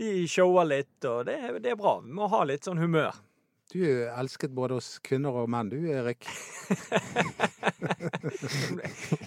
[0.00, 1.98] de shower litt, og det, det er bra.
[2.00, 3.12] Vi må ha litt sånn humør.
[3.76, 6.24] Du er elsket både hos kvinner og menn, du Erik.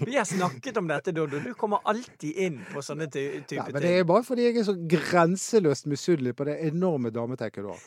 [0.08, 1.38] Vi har snakket om dette, Dodo.
[1.44, 4.66] Du kommer alltid inn på sånne ty Ja, men det er bare fordi jeg er
[4.72, 7.82] så grenseløst misunnelig på det enorme dametekket du har.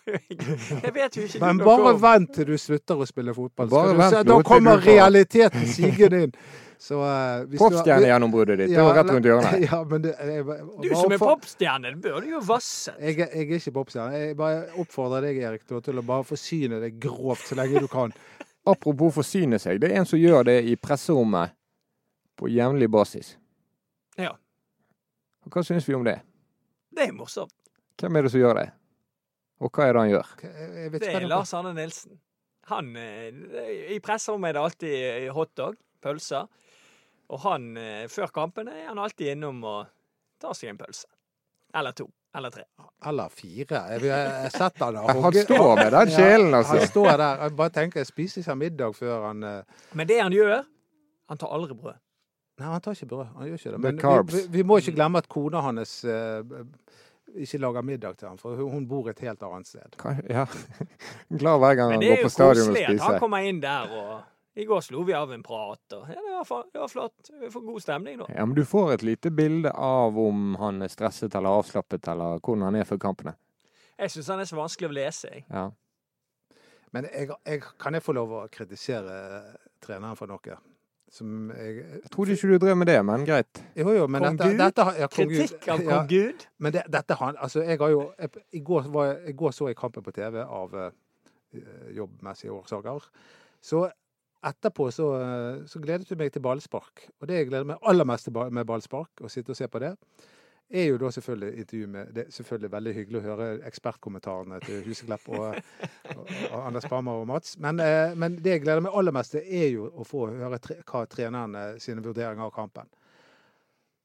[0.10, 3.68] Jeg vet jo ikke Men bare vent til du slutter å spille fotball.
[3.72, 6.32] Bare vent se, da kommer realiteten sigende inn.
[6.80, 9.56] Så uh, hvis du- Proffstjernegjennombruddet ditt, det var rett rundt hjørnet.
[9.68, 10.44] Ja, men det, jeg,
[10.80, 12.94] Du som er popstjerne, det burde jo vasse.
[12.98, 14.16] Jeg, jeg er ikke popstjerne.
[14.22, 18.14] Jeg bare oppfordrer deg, Erik, til å- bare forsyne deg grovt så lenge du kan.
[18.72, 21.52] Apropos forsyne seg, det er en som gjør det i presserommet
[22.40, 23.34] på jevnlig basis.
[24.16, 24.32] Ja.
[25.44, 26.16] Og Hva syns vi om det?
[26.96, 27.52] Det er morsomt.
[28.00, 28.66] Hvem er det som gjør det?
[29.60, 30.32] Og hva er det han gjør?
[30.48, 32.16] Jeg, jeg vet Det er Lars Arne Nilsen.
[32.72, 36.48] Han, eh, I presserommet er det alltid hotdog, pølser.
[37.30, 39.86] Og han, eh, før kampene er han alltid innom og
[40.42, 41.06] tar seg en pølse.
[41.76, 42.08] Eller to.
[42.36, 42.64] Eller tre.
[43.06, 43.80] Eller fire.
[43.90, 46.74] Jeg jeg har sett han har Han står med den kjelen, altså.
[46.74, 47.42] Ja, Han står der.
[47.42, 49.82] Jeg bare tenker, spiser ikke middag før han uh...
[49.94, 50.62] Men det han gjør
[51.30, 51.98] Han tar aldri brød.
[52.60, 53.26] Nei, han tar ikke brød.
[53.36, 53.80] Han gjør ikke det.
[53.80, 56.42] Men vi, vi, vi må ikke glemme at kona hans uh,
[57.34, 59.96] ikke lager middag til ham, for hun bor et helt annet sted.
[60.28, 60.46] Ja.
[61.40, 62.74] Glad hver gang han går på stadion og spiser.
[62.74, 64.20] Men det er koselig at han kommer inn der og
[64.54, 67.30] I går slo vi av en prat og Ja, det var, det var flott.
[67.40, 68.26] Vi får god stemning nå.
[68.34, 72.40] Ja, men du får et lite bilde av om han er stresset eller avslappet, eller
[72.40, 73.36] hvordan han er før kampene.
[74.00, 75.44] Jeg syns han er så vanskelig å lese, jeg.
[75.52, 75.68] Ja.
[76.90, 79.14] Men jeg, jeg, kan jeg få lov å kritisere
[79.84, 80.58] treneren for noe?
[81.10, 83.62] Som jeg Jeg trodde ikke du drev med det, men greit.
[83.78, 84.58] Jo, jo, men Kong dette, Gud?
[84.62, 86.44] dette ja, kong Kritikk av Ja, kong Gud.
[86.58, 89.70] Men det, dette han, altså jeg har jo jeg, i, går var, I går så
[89.70, 90.90] jeg kampen på TV av uh,
[91.94, 93.10] jobbmessige årsaker.
[93.60, 93.88] Så
[94.46, 97.08] etterpå så, eh, så gledet jeg meg til ballspark.
[97.20, 99.82] Og det jeg gleder meg aller mest til med ballspark, å sitte og se på
[99.82, 99.94] det,
[100.70, 104.84] er jo da selvfølgelig intervju med Det er selvfølgelig veldig hyggelig å høre ekspertkommentarene til
[104.86, 105.56] Huseklepp og,
[106.14, 107.56] og, og Anders Pammer og Mats.
[107.58, 110.60] Men, eh, men det jeg gleder meg aller mest til, er jo å få høre
[110.62, 112.90] tre, hva trenerne sine vurderinger av kampen.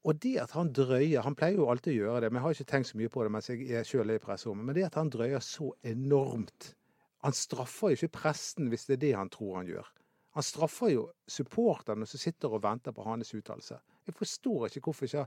[0.05, 2.57] Og det at han drøyer Han pleier jo alltid å gjøre det, men jeg har
[2.57, 4.65] ikke tenkt så mye på det mens jeg sjøl er i presserommet.
[4.65, 6.73] Men det at han drøyer så enormt
[7.25, 9.87] Han straffer jo ikke presten hvis det er det han tror han gjør.
[10.35, 13.77] Han straffer jo supporterne som sitter og venter på hans uttalelse.
[14.05, 15.21] Jeg forstår ikke hvorfor, ikke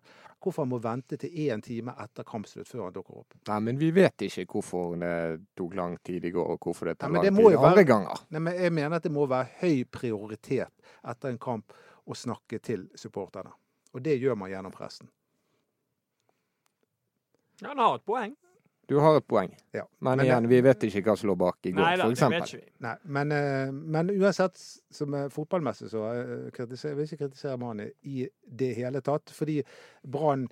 [0.44, 3.38] hvorfor han må vente til én time etter kampslutt før han dukker opp.
[3.48, 5.14] Nei, men vi vet ikke hvorfor det
[5.56, 8.20] tok lang tid i går, og hvorfor det tar lang tid være- andre ganger.
[8.30, 11.72] Nei, men jeg mener at det må være høy prioritet etter en kamp
[12.06, 13.52] å snakke til supporterne.
[13.94, 15.08] Og det gjør man gjennom pressen.
[17.62, 18.36] Ja, han har et poeng.
[18.88, 19.50] Du har et poeng.
[19.76, 19.82] Ja.
[20.00, 22.04] Men, Men det- igjen, vi vet ikke hva som lå bak i går, Nei da,
[22.04, 22.62] for eksempel.
[22.80, 24.56] Nei, men, eh, men uansett,
[24.90, 29.28] som er fotballmessig, så eh, kritiserer, vil jeg ikke kritisere Mani i det hele tatt.
[29.36, 29.62] Fordi
[30.08, 30.48] Brann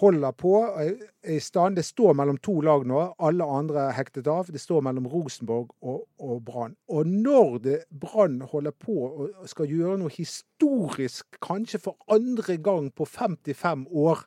[0.00, 0.96] holder på, er
[1.30, 1.76] i stand.
[1.76, 3.14] Det står mellom to lag nå.
[3.22, 4.50] Alle andre er hektet av.
[4.50, 6.74] Det står mellom Rosenborg og, og Brann.
[6.88, 13.06] Og når Brann holder på og skal gjøre noe historisk, kanskje for andre gang på
[13.06, 14.26] 55 år,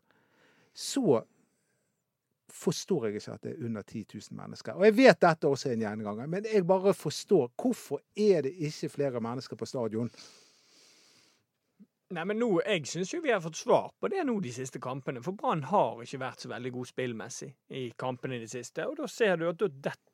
[0.73, 1.23] så
[2.57, 4.73] forstår jeg ikke at det er under 10 000 mennesker.
[4.77, 8.55] Og jeg vet dette også er en gjenganger, men jeg bare forstår hvorfor er det
[8.69, 10.11] ikke flere mennesker på stadion?
[12.15, 14.79] Nei, men nå, Jeg syns jo vi har fått svar på det nå de siste
[14.79, 15.19] kampene.
[15.23, 18.85] For Brann har ikke vært så veldig god spillmessig i kampene i det siste.
[18.87, 20.06] Og da ser du at da detter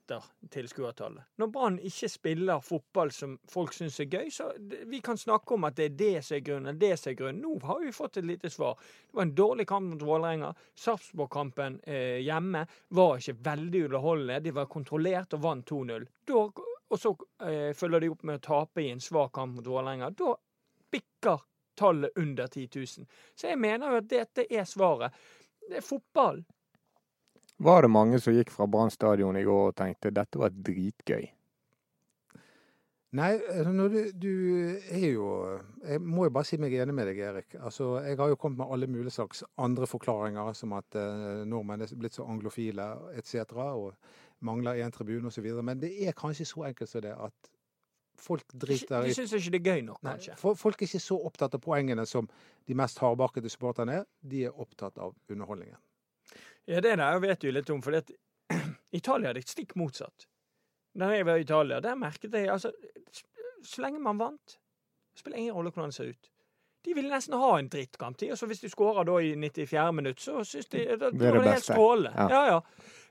[0.53, 1.23] tilskuertallet.
[1.39, 4.49] Når Brann ikke spiller fotball som folk syns er gøy, så
[4.89, 7.41] vi kan snakke om at det er det som er grunnen, det som er grunnen.
[7.43, 8.77] Nå har vi fått et lite svar.
[9.07, 10.53] Det var en dårlig kamp mot Vålerenga.
[10.85, 14.39] Sarpsborg-kampen eh, hjemme var ikke veldig underholdende.
[14.43, 16.07] De var kontrollert og vant 2-0.
[16.33, 17.15] Og så
[17.47, 20.11] eh, følger de opp med å tape i en svak kamp mot Vålerenga.
[20.17, 20.35] Da
[20.93, 21.47] bikker
[21.79, 23.07] tallet under 10 000.
[23.35, 25.15] Så jeg mener jo at dette er svaret.
[25.63, 26.43] Det er fotball.
[27.57, 31.29] Var det mange som gikk fra Brann stadion i går og tenkte dette var dritgøy?
[33.13, 34.29] Nei, altså, når du, du
[34.89, 35.27] er jo
[35.85, 37.55] Jeg må jo bare si meg enig med deg, Erik.
[37.59, 41.85] Altså, jeg har jo kommet med alle mulige slags andre forklaringer, som at eh, nordmenn
[41.85, 43.53] er blitt så anglofile etc.
[43.53, 43.93] og
[44.41, 45.45] mangler én tribune osv.
[45.61, 47.53] Men det er kanskje så enkelt som det at
[48.17, 50.33] folk driter De i syns ikke det er gøy nok, kanskje.
[50.33, 52.29] Nei, Folk er ikke så opptatt av poengene som
[52.65, 54.09] de mest hardbarkede supporterne er.
[54.25, 55.77] De er opptatt av underholdningen.
[56.67, 57.95] Ja, det der vet du litt om, for
[58.91, 60.27] Italia er det stikk motsatt.
[60.93, 62.69] Da jeg var i Italia, der merket jeg altså
[63.63, 64.57] Så lenge man vant,
[65.17, 66.29] spiller ingen rolle hvordan det ser ut.
[66.83, 68.17] De ville nesten ha en drittkamp.
[68.19, 69.91] de, Og så hvis de skårer da i 94.
[69.95, 71.73] minutt, så syns de da, Det er det helt beste.
[71.73, 72.11] strålende.
[72.17, 72.27] Ja.
[72.29, 72.45] Ja.
[72.45, 72.59] ja,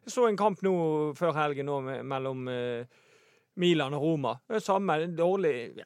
[0.05, 0.75] Jeg så en kamp nå
[1.17, 2.85] før helgen nå mellom eh,
[3.61, 4.31] Milan og Roma.
[4.49, 5.85] Det samme, dårlig ja,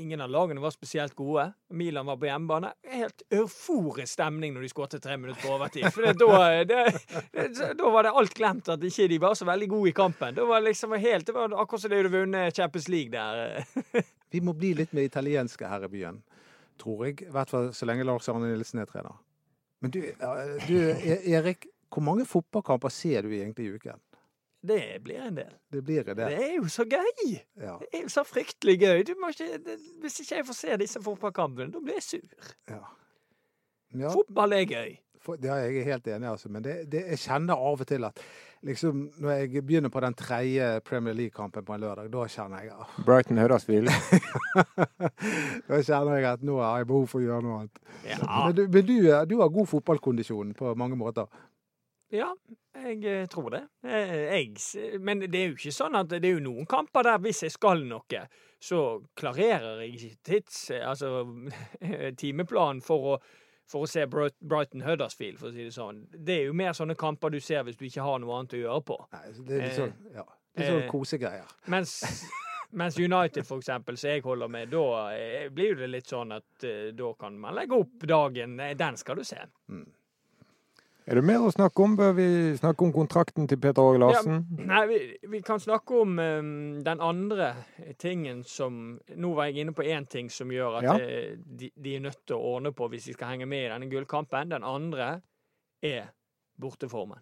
[0.00, 1.44] Ingen av lagene var spesielt gode.
[1.70, 2.72] Milan var på hjemmebane.
[2.90, 5.86] Helt euforisk stemning når de skåret tre minutter på overtid.
[5.94, 6.80] For det, da, det,
[7.32, 10.34] det, da var det alt glemt at ikke de var så veldig gode i kampen.
[10.34, 13.62] Da var det liksom helt, det var akkurat som de hadde vunnet Champions League der.
[14.34, 16.18] Vi må bli litt mer italienske her i byen,
[16.82, 17.20] tror jeg.
[17.28, 19.14] I hvert fall så lenge Lars Arne Nilsen er trener.
[19.84, 20.00] Men du,
[20.66, 24.00] du E- Erik, hvor mange fotballkamper ser du egentlig i uken?
[24.64, 25.52] Det blir en del.
[25.72, 26.16] Det blir det.
[26.16, 27.34] Det er jo så gøy!
[27.60, 29.02] Ja, Det er jo så fryktelig gøy.
[29.04, 32.54] Du må ikke, det, hvis ikke jeg får se disse fotballkampene, da blir jeg sur.
[32.72, 32.80] ja.
[34.00, 34.96] ja Fotball er gøy.
[35.20, 36.48] for, ja, jeg er helt enig, altså.
[36.48, 38.20] Men det, det, jeg kjenner av og til at
[38.64, 42.72] liksom, når jeg begynner på den tredje Premier League-kampen på en lørdag, da kjenner jeg
[42.72, 43.88] ah, Brighton Huddersfield.
[45.68, 47.80] Da kjenner jeg at nå har jeg behov for å gjøre noe annet.
[48.04, 48.96] Ja, Men, du, men du,
[49.28, 51.28] du har god fotballkondisjon på mange måter.
[52.14, 52.30] Ja
[52.74, 53.62] jeg eh, tror det.
[53.86, 57.22] Eh, Jeg, men det er jo ikke sånn at det er jo noen kamper der
[57.22, 58.24] hvis jeg skal noe,
[58.60, 58.80] så
[59.18, 60.58] klarerer jeg ikke tids...
[60.80, 61.22] Altså
[62.22, 63.16] timeplanen for å
[63.70, 66.02] for å se Brighton Huddersfield, for å si det sånn.
[66.12, 68.60] Det er jo mer sånne kamper du ser hvis du ikke har noe annet å
[68.60, 68.98] gjøre på.
[69.14, 70.24] Nei, det er litt Eh, sånn, ja.
[70.54, 71.54] Litt sånn eh, kosegreier.
[71.72, 71.94] Mens,
[72.82, 74.84] mens United, for eksempel, som jeg holder med, da
[75.16, 78.58] eh, blir det litt sånn at eh, da kan man legge opp dagen.
[78.60, 79.40] eh, Den skal du se.
[79.72, 79.86] Mm.
[81.04, 81.96] Er det mer å snakke om?
[81.98, 84.38] Bør vi snakke om kontrakten til Peter Åge Larsen?
[84.56, 84.98] Nei, vi,
[85.34, 86.52] vi kan snakke om um,
[86.86, 87.50] den andre
[88.00, 88.78] tingen som
[89.12, 90.94] Nå var jeg inne på én ting som gjør at Ja.
[91.04, 93.68] eh, de, de er nødt til å ordne på hvis de skal henge med i
[93.74, 94.54] denne gullkampen.
[94.56, 95.10] Den andre
[95.84, 96.08] er
[96.60, 97.20] borteformen.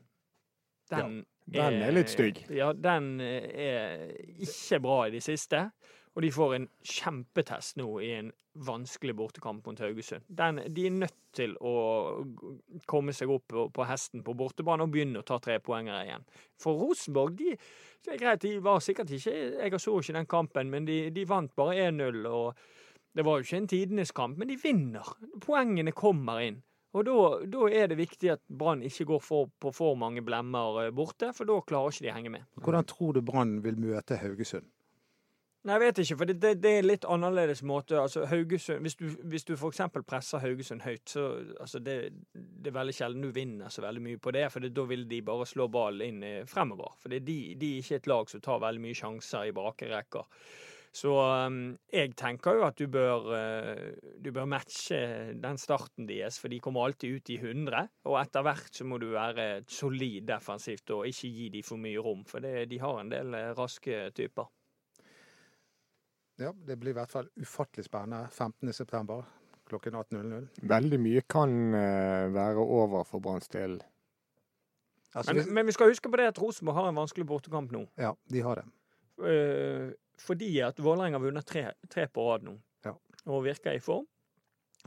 [0.93, 2.45] Den, Den er litt stygg.
[2.55, 4.07] Ja, den eh, er
[4.47, 5.73] ikke bra i det siste.
[6.13, 10.27] Og de får en kjempetest nå i en vanskelig bortekamp mot Haugesund.
[10.29, 11.73] Den, de er nødt til å
[12.91, 16.27] komme seg opp på, hesten på bortebane og begynne å ta trepoengere igjen.
[16.61, 17.57] For Rosenborg, de,
[18.05, 21.25] det er greit, de var sikkert ikke Jeg så ikke den kampen, men de, de
[21.29, 22.27] vant bare 1-0.
[22.29, 22.53] og
[23.17, 25.15] Det var jo ikke en tidenes kamp, men de vinner.
[25.41, 26.61] Poengene kommer inn.
[26.93, 30.93] Og da er det viktig at Brann ikke går for, på for mange blemmer eh,
[30.93, 32.45] borte, for da klarer ikke de å henge med.
[32.61, 34.69] Hvordan tror du Brann vil møte Haugesund?
[35.63, 37.95] Nei, jeg vet ikke, for det, det, det er litt annerledes måte.
[38.01, 39.85] Altså, Haugesund, hvis du, hvis du f.eks.
[40.11, 41.27] presser Haugesund høyt, så
[41.63, 41.97] altså det,
[42.35, 44.49] det er veldig sjelden du vinner så veldig mye på det.
[44.51, 46.97] For da vil de bare slå ballen inn eh, fremover.
[46.99, 47.21] For de,
[47.55, 50.27] de er ikke et lag som tar veldig mye sjanser i bakre rekker.
[50.93, 54.99] Så um, jeg tenker jo at du bør, eh, du bør matche
[55.41, 57.87] den starten deres, for de kommer alltid ut i 100.
[58.11, 62.03] Og etter hvert så må du være solid defensivt og ikke gi dem for mye
[62.03, 64.51] rom, for det, de har en del eh, raske typer.
[66.43, 68.29] Ja, Det blir i hvert fall ufattelig spennende.
[68.35, 69.23] 15.9.
[69.71, 70.49] klokken 18.00.
[70.69, 73.79] Veldig mye kan eh, være over for Branns del.
[75.15, 77.87] Altså, Men, men vi skal huske på det at Rosenborg har en vanskelig bortekamp nå.
[78.01, 78.65] ja, de har det.
[79.29, 79.91] Eh,
[80.23, 82.95] fordi at Vålerenga har vunnet tre, tre på rad nå, Ja.
[83.27, 84.07] og virker i form.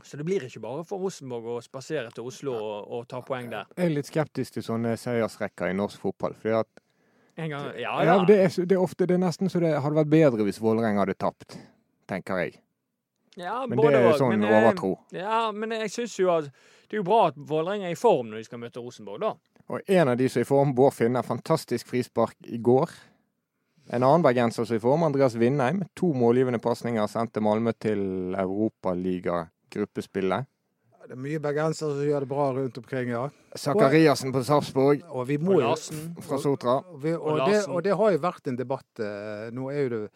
[0.02, 3.48] Så det blir ikke bare for Rosenborg å spasere til Oslo og, og ta poeng
[3.50, 3.64] der.
[3.78, 6.34] Jeg er litt skeptisk til sånne seiersrekker i norsk fotball.
[6.36, 6.82] fordi at
[7.36, 8.24] En gang, ja, ja, ja.
[8.24, 11.04] det, er, det er ofte det er nesten så det hadde vært bedre hvis Vålerenga
[11.04, 11.58] hadde tapt,
[12.08, 12.54] tenker jeg.
[13.36, 14.94] ja Men det er og, sånn men, eh, overtro.
[15.12, 18.30] Ja, men jeg syns jo at det er jo bra at Vålerenga er i form
[18.30, 19.34] når de skal møte Rosenborg, da.
[19.68, 22.88] Og en av de som er i form, Bård Finne, fantastisk frispark i går.
[23.92, 25.84] En annen bergenser som er i form, Andreas Vindheim.
[25.98, 30.46] To målgivende pasninger sendte Malmö til Europaliga-gruppespillet.
[31.06, 33.24] Det er mye bergensere som gjør det bra rundt omkring, ja.
[33.56, 36.16] Zakariassen på Sarpsborg Og vi må Og Larsen.
[36.20, 36.74] fra Sotra.
[36.90, 38.88] Og, vi, Og og, det, og det har jo vært en debatt.
[38.98, 40.10] eh, Nå er jo det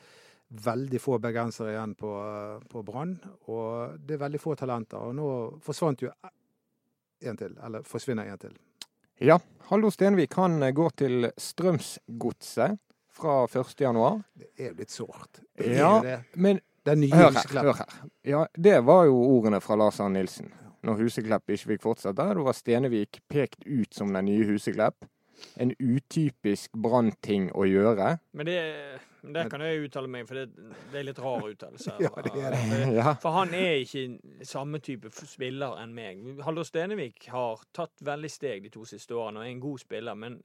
[0.64, 3.12] veldig få bergensere igjen på, eh, på Brann,
[3.46, 4.98] og det er veldig få talenter.
[4.98, 5.29] Og nå
[5.62, 6.11] forsvant jo
[7.22, 8.57] en til, eller forsvinner en til.
[9.20, 9.37] Ja,
[9.70, 12.79] Hallo Stenvik han eh, går til Strømsgodset
[13.14, 14.22] fra 1.1.
[14.35, 15.40] Det er jo litt sårt.
[15.57, 16.18] Det Ja, det.
[16.35, 16.61] men
[17.12, 17.94] hør her, hør her.
[18.24, 20.50] Ja, det var jo ordene fra Lars Arne Nilsen.
[20.86, 22.24] Når Huseklepp ikke fikk fortsette.
[22.34, 25.06] Da var Stenevik pekt ut som den nye Huseklepp.
[25.56, 28.18] en utypisk Brann-ting å gjøre.
[28.36, 28.56] Men det,
[29.24, 31.94] det kan jeg uttale meg, for det, det er litt rar uttalelse.
[32.04, 32.58] Ja, det er det.
[32.60, 33.14] For-.
[33.22, 36.20] For han er ikke samme type spiller enn meg.
[36.44, 40.14] Halvor Stenevik har tatt veldig steg de to siste årene og er en god spiller,
[40.20, 40.36] men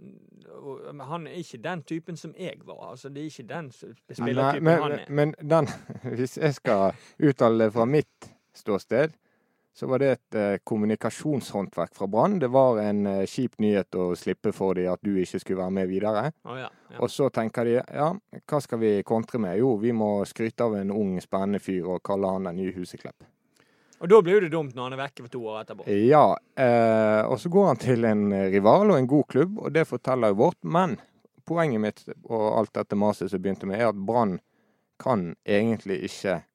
[0.55, 2.91] og, han er ikke den typen som jeg var.
[2.93, 5.05] Altså, det er ikke den Nei, spillertypen men, han er.
[5.11, 5.71] men den,
[6.15, 9.11] hvis jeg skal uttale det fra mitt ståsted,
[9.75, 12.39] så var det et eh, kommunikasjonshåndverk fra Brann.
[12.39, 15.75] Det var en eh, kjip nyhet å slippe for dem at du ikke skulle være
[15.75, 16.29] med videre.
[16.47, 16.99] Oh, ja, ja.
[17.03, 19.57] Og så tenker de ja, hva skal vi kontre med?
[19.59, 23.27] Jo, vi må skryte av en ung, spennende fyr og kalle han den nye Huseklepp.
[23.99, 25.89] Og da blir det dumt når han er vekke for to år etterpå.
[26.07, 26.23] Ja,
[26.55, 30.31] eh, og så går han til en rival og en god klubb, og det forteller
[30.31, 30.61] jo vårt.
[30.63, 30.95] Men
[31.43, 34.37] poenget mitt og alt dette maset som begynte med, er at Brann
[35.03, 36.45] kan egentlig ikke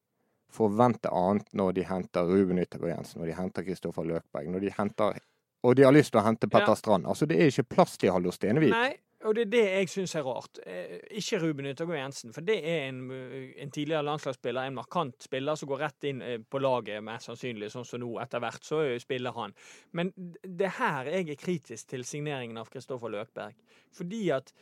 [0.53, 4.73] forvente annet når de henter Ruben Yttergård Jensen, når de henter Kristoffer Løkberg, når de
[4.79, 5.21] henter
[5.63, 6.75] Og de har lyst til å hente Petter Ja.
[6.75, 7.07] Strand.
[7.07, 8.71] Altså, det er ikke plass til Hallo Stenevik.
[8.73, 8.95] Nei,
[9.29, 10.59] og det er det jeg syns er rart.
[10.65, 15.23] Eh, ikke Ruben Yttergård Jensen, for det er en, eh, en tidligere landslagsspiller, en markant
[15.23, 18.09] spiller som går rett inn eh, på laget, mest sannsynlig, sånn som nå.
[18.23, 19.53] Etter hvert så spiller han.
[19.93, 23.61] Men det er her jeg er kritisk til signeringen av Kristoffer Løkberg.
[23.93, 24.55] Fordi at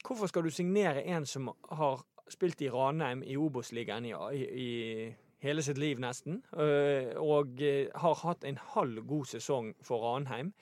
[0.00, 5.14] Hvorfor skal du signere en som har spilt i Ranheim i Obos-ligaen i, i, i
[5.42, 10.52] hele sitt liv, nesten, øh, og eh, har hatt en halv god sesong for Ranheim?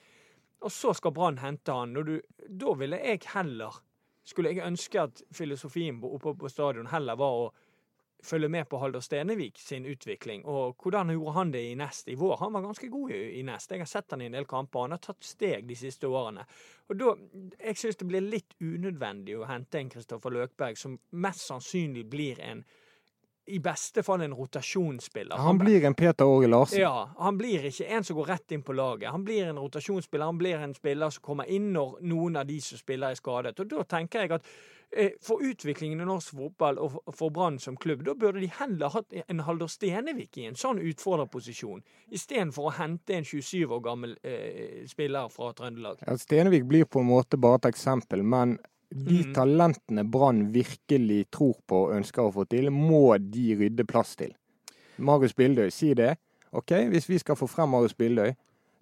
[0.61, 1.95] Og så skal Brann hente han.
[1.97, 3.83] Og du, da ville jeg heller
[4.29, 7.45] Skulle jeg ønske at filosofien oppe på stadion heller var å
[8.23, 10.43] følge med på Halder Stenevik sin utvikling.
[10.45, 12.35] Og hvordan gjorde han det i Nest i vår?
[12.43, 13.71] Han var ganske god i, Nest.
[13.71, 14.85] Jeg har sett han i en del kamper.
[14.85, 16.45] Han har tatt steg de siste årene.
[16.89, 17.15] Og da,
[17.63, 22.39] Jeg syns det blir litt unødvendig å hente en Kristoffer Løkberg, som mest sannsynlig blir
[22.43, 22.63] en
[23.49, 25.37] i beste fall en rotasjonsspiller.
[25.37, 26.81] Han blir en Peter Åge Larsen.
[26.81, 29.11] Ja, han blir ikke en som går rett inn på laget.
[29.11, 30.25] Han blir en rotasjonsspiller.
[30.25, 33.57] Han blir en spiller som kommer inn når noen av de som spiller er skadet.
[33.59, 34.49] Og da tenker jeg at
[34.91, 38.93] eh, for utviklingen i norsk fotball og for Brann som klubb, da burde de heller
[38.93, 41.83] hatt en Haldor Stenevik i en sånn utfordrerposisjon,
[42.13, 46.05] istedenfor å hente en 27 år gammel eh, spiller fra Trøndelag.
[46.05, 48.59] Ja, Stenevik blir på en måte bare et eksempel, men
[48.89, 49.33] de Mhm.
[49.33, 54.33] talentene Brann virkelig tror på og ønsker å få til, må de rydde plass til.
[54.97, 56.17] Marius Bildøy, si det.
[56.51, 58.35] OK, hvis vi skal få frem Marius Bildøy,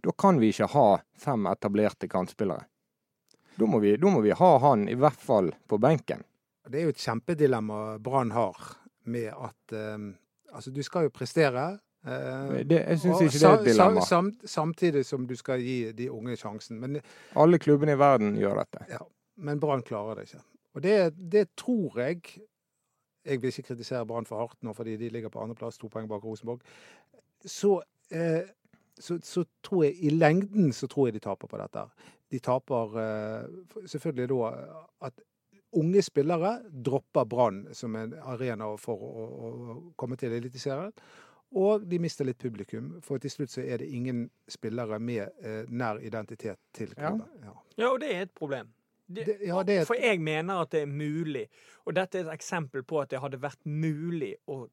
[0.04, 2.64] da kan vi ikke ha fem etablerte kantspillere.
[3.58, 6.24] Da må, vi, da må vi ha han i hvert fall på benken.
[6.70, 8.56] Det er jo et kjempedilemma Brann har
[9.06, 10.16] med at um,
[10.54, 11.80] Altså, du skal jo prestere.
[12.06, 14.02] eh, Det, jeg syns ikke det er et dilemma.
[14.02, 16.80] sa- sam- samtidig som du skal gi de unge sjansen.
[16.80, 17.02] Men,
[17.36, 18.86] Alle klubbene i verden gjør dette.
[19.38, 20.44] Men Brann klarer det ikke.
[20.78, 22.22] Og det, det tror jeg
[23.28, 26.06] Jeg vil ikke kritisere Brann for hardt nå, fordi de ligger på andreplass, to poeng
[26.08, 26.62] bak Rosenborg.
[27.44, 28.46] Så, eh,
[29.00, 31.84] så, så tror jeg i lengden så tror jeg de taper på dette.
[32.32, 33.50] De taper eh,
[33.86, 34.52] selvfølgelig da
[35.10, 35.20] at
[35.76, 36.54] unge spillere
[36.86, 40.96] dropper Brann som en arena for å, å komme til Eliteserien.
[41.52, 45.66] Og de mister litt publikum, for til slutt så er det ingen spillere med eh,
[45.68, 47.10] nær identitet til Ja.
[47.12, 47.28] klubben.
[47.44, 47.54] Ja.
[47.78, 48.72] Ja, og det er et problem.
[49.08, 51.46] Det, ja, det For jeg mener at det er mulig,
[51.88, 54.66] og dette er et eksempel på at det hadde vært mulig å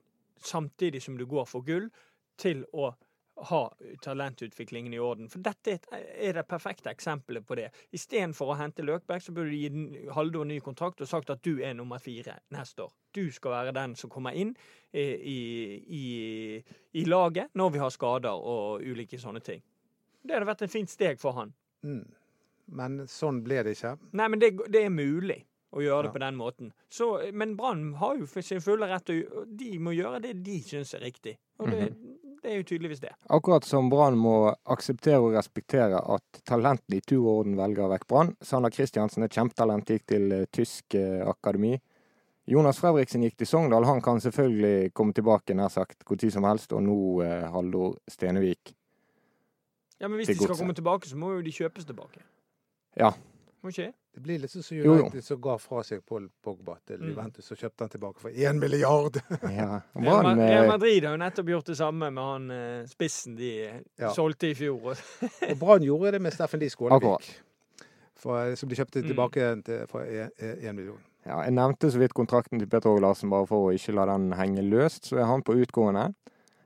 [0.45, 1.89] samtidig som du går for gull,
[2.37, 2.91] til å
[3.37, 3.61] ha
[4.03, 5.29] talentutviklingen i orden.
[5.31, 7.69] For dette er det perfekte eksempelet på det.
[7.95, 11.59] Istedenfor å hente Løkberg, så burde du gi Haldor ny kontrakt og sagt at du
[11.59, 12.93] er nummer fire neste år.
[13.15, 14.55] Du skal være den som kommer inn
[14.93, 15.39] eh, i,
[15.99, 16.05] i,
[16.95, 19.63] i laget når vi har skader og ulike sånne ting.
[20.23, 21.51] Det hadde vært en fint steg for han.
[21.85, 22.07] Mm.
[22.67, 23.97] Men sånn ble det ikke.
[24.13, 25.43] Nei, men det, det er mulig
[25.75, 26.13] å gjøre det Ja.
[26.13, 26.73] på den måten.
[26.89, 30.95] Så, men Brann har jo sin fulle rett og De må gjøre det de syns
[30.95, 31.37] er riktig.
[31.59, 31.89] Og det,
[32.43, 33.11] det er jo tydeligvis det.
[33.29, 38.07] Akkurat som Brann må akseptere og respektere at talentene i tur og orden velger vekk
[38.07, 38.37] Brann.
[38.41, 41.75] Sander Kristiansen, er kjempetalent, gikk til eh, tysk eh, akademi.
[42.47, 43.87] Jonas Fredriksen gikk til Sogndal.
[43.89, 46.73] Han kan selvfølgelig komme tilbake nær sagt når som helst.
[46.77, 48.75] Og nå eh, Haldor Stenevik.
[50.01, 52.21] Ja, Men hvis de skal komme tilbake, så må jo de kjøpes tilbake.
[52.97, 53.13] Ja.
[53.65, 53.87] Okay.
[53.87, 53.93] det?
[54.15, 54.77] Det blir litt sånn som.
[54.79, 57.09] United som ga fra seg Paul Pogba til Mm.
[57.11, 59.17] Juventus, og kjøpte han tilbake for én milliard.
[59.43, 59.81] Ja.
[59.97, 63.81] Real eh, Madrid har jo nettopp gjort det samme med han eh, spissen de eh,
[63.99, 64.13] Ja.
[64.15, 64.95] solgte i fjor.
[65.51, 67.27] Og Brann gjorde det med Steffen Lie Skålevik,
[68.23, 69.09] som de kjøpte Mm.
[69.09, 71.01] tilbake til, for én million.
[71.27, 74.05] ja, jeg nevnte så vidt kontrakten til Petter Åge Larsen, bare for å ikke la
[74.13, 75.07] den henge løst.
[75.11, 76.15] Så er han på utgående.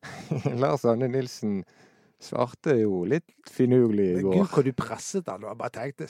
[0.63, 1.65] Lars Arne Nilsen
[2.23, 4.35] svarte jo litt finurlig i går.
[4.35, 5.45] Men gud, hvor du presset han.
[5.45, 6.09] Og jeg bare tenkte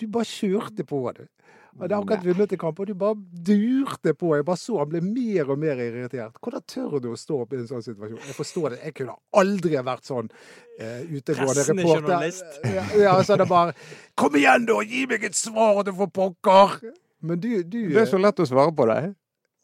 [0.00, 1.26] Du bare kjørte på, du.
[1.72, 3.16] Han hadde akkurat vunnet en kamp, og du bare
[3.48, 4.34] durte på.
[4.36, 6.36] Jeg bare så han ble mer og mer irritert.
[6.44, 8.18] Hvordan tør du å stå opp i en sånn situasjon?
[8.28, 8.80] Jeg forstår det.
[8.90, 12.02] Jeg kunne aldri vært sånn uh, utegående Pressende reporter.
[12.02, 12.60] journalist.
[12.76, 13.72] Ja, ja, så det bare
[14.20, 14.76] Kom igjen, da!
[14.84, 16.76] Gi meg et svar, du for pokker!
[17.24, 19.00] Men du, du Det er så lett å svare på det.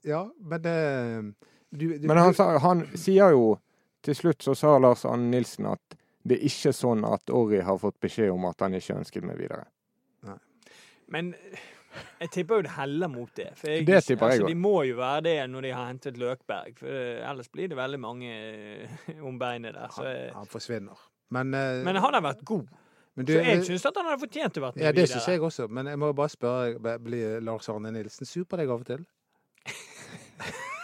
[0.08, 3.58] Ja, men uh, du, du, Men han, sa, han sier jo
[4.08, 5.96] Til slutt så sa Lars Arne Nilsen at
[6.28, 9.36] det er ikke sånn at Orry har fått beskjed om at han ikke ønsket meg
[9.40, 9.66] videre.
[11.08, 11.30] Men
[12.20, 13.46] jeg tipper jo det heller mot det.
[13.56, 14.48] For jeg, Det tipper jeg altså.
[14.52, 17.78] De må jo være det når de har hentet Løkberg, for eh, ellers blir det
[17.78, 19.88] veldig mange eh, om beinet der.
[19.94, 21.00] Så, han, jeg- han forsvinner.
[21.30, 22.68] Men, uh, men han har vært god.
[23.16, 25.16] men du, Så jeg syns at han hadde fortjent å vært med Ja, det videre.
[25.18, 25.68] syns jeg også.
[25.68, 29.04] Men jeg må bare spørre, blir Lars Arne Nilsen sur på deg av og til?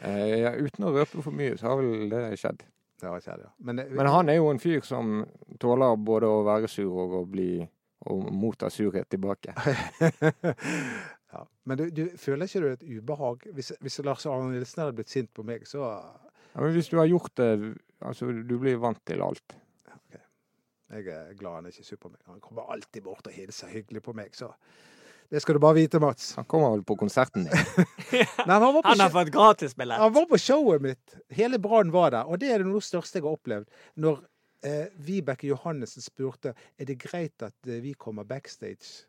[0.00, 2.64] Eh, ja, uten å røpe for mye, så har vel det skjedd.
[3.00, 3.50] Det har skjedd, ja.
[3.58, 5.20] Men, eh, Men han er jo en fyr som
[5.60, 7.52] tåler både å være sur og å bli
[8.08, 9.52] og motta surhet tilbake.
[11.34, 11.44] ja.
[11.68, 13.44] Men du, du, føler ikke du et ubehag?
[13.52, 16.96] Hvis, hvis Lars Arne Nilsen hadde blitt sint på meg, så Ja, men hvis du
[16.98, 19.52] har gjort det Altså, du blir vant til alt.
[20.90, 22.22] Jeg er glad han er ikke sur på meg.
[22.26, 24.48] Han kommer alltid bort og hilser hyggelig på meg, så
[25.30, 26.32] det skal du bare vite, Mats.
[26.36, 27.52] Han kommer vel på konserten din.
[28.46, 29.98] Nei, han, var på Han har fått gratisbillett.
[30.02, 31.14] han var på showet mitt.
[31.30, 32.24] Hele Brann var der.
[32.26, 33.66] Og det er det noe største jeg har opplevd.
[34.02, 34.18] Når
[34.66, 39.04] eh, Vibeke Johannessen spurte er det greit at eh, vi kommer backstage.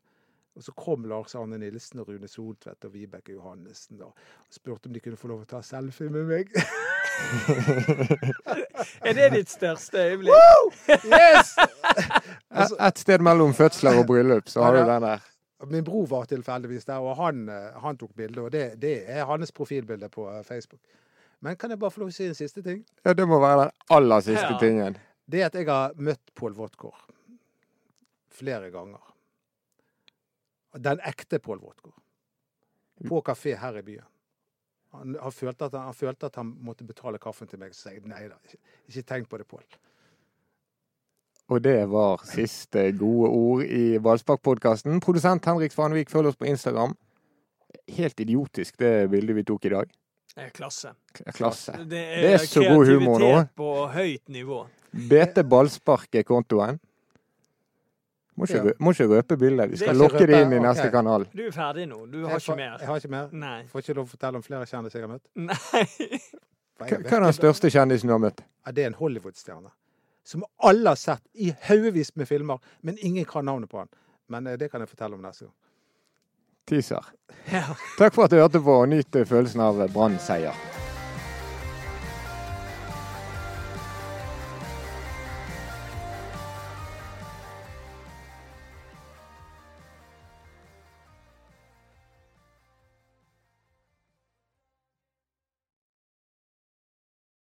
[0.54, 4.90] Og så kom Lars Arne Nilsen og Rune Soltvedt og Vibeke Johannessen da, og spurte
[4.90, 6.52] om de kunne få lov å ta selfie med meg.
[9.08, 10.36] Er det ditt største øyeblikk?
[11.08, 11.54] Yes!
[11.58, 14.92] Et, et sted mellom fødsler og bryllup, så har du Ja, ja.
[14.94, 15.20] den der.
[15.70, 18.42] Min bror var tilfeldigvis der, og han, eh, han tok bilde.
[18.42, 20.82] Og det, det er hans profilbilde på eh, Facebook.
[21.42, 22.84] Men kan jeg bare få lov å si en siste ting?
[23.06, 24.60] Ja, det må være den aller siste Ja.
[24.62, 24.98] tingen.
[25.32, 26.98] Det at jeg har møtt Pål Våtgård
[28.32, 29.02] flere ganger.
[30.78, 31.98] Den ekte Pål Våtgård.
[33.08, 34.06] På kafé her i byen.
[34.92, 37.88] Han, han, følte at han, han følte at han måtte betale kaffen til meg, så
[37.88, 38.60] sa jeg nei da, ikke,
[38.92, 39.64] ikke tenk på det, Pål.
[41.52, 45.02] Og det var siste gode ord i Ballspark-podkasten.
[45.04, 46.94] Produsent Henrik Svanvik, følg oss på Instagram.
[47.92, 49.90] Helt idiotisk det bildet vi tok i dag.
[50.40, 50.94] Er Klasse.
[51.36, 51.74] Klasse.
[51.84, 53.32] Det Det er så god humor nå.
[53.34, 54.62] kreativitet på høyt nivå.
[54.94, 56.80] BT Ballspark er kontoen.
[58.38, 58.74] Må ikke, Ja.
[58.80, 59.72] må ikke røpe bildet.
[59.72, 60.92] Vi skal er lokke det inn i neste okay.
[60.92, 61.26] kanal.
[61.36, 62.06] Du er ferdig nå.
[62.10, 62.78] Du har Jeg ikke mer.
[62.80, 63.28] Jeg har ikke mer.
[63.32, 63.64] Nei.
[63.68, 65.28] Får ikke lov å fortelle om flere kjendiser jeg har møtt.
[65.36, 66.22] Nei.
[66.80, 68.40] Hva er den største kjendisen du har møtt?
[68.66, 69.70] Ja, det er en Hollywood-stjerne.
[70.24, 73.90] Som alle har sett i haugevis med filmer, men ingen kan navnet på han.
[74.30, 75.56] Men eh, det kan jeg fortelle om neste gang.
[76.70, 77.06] Teaser.
[77.52, 77.64] Ja.
[77.98, 80.71] Takk for at du hørte på, og nyt følelsen av Brann-seier.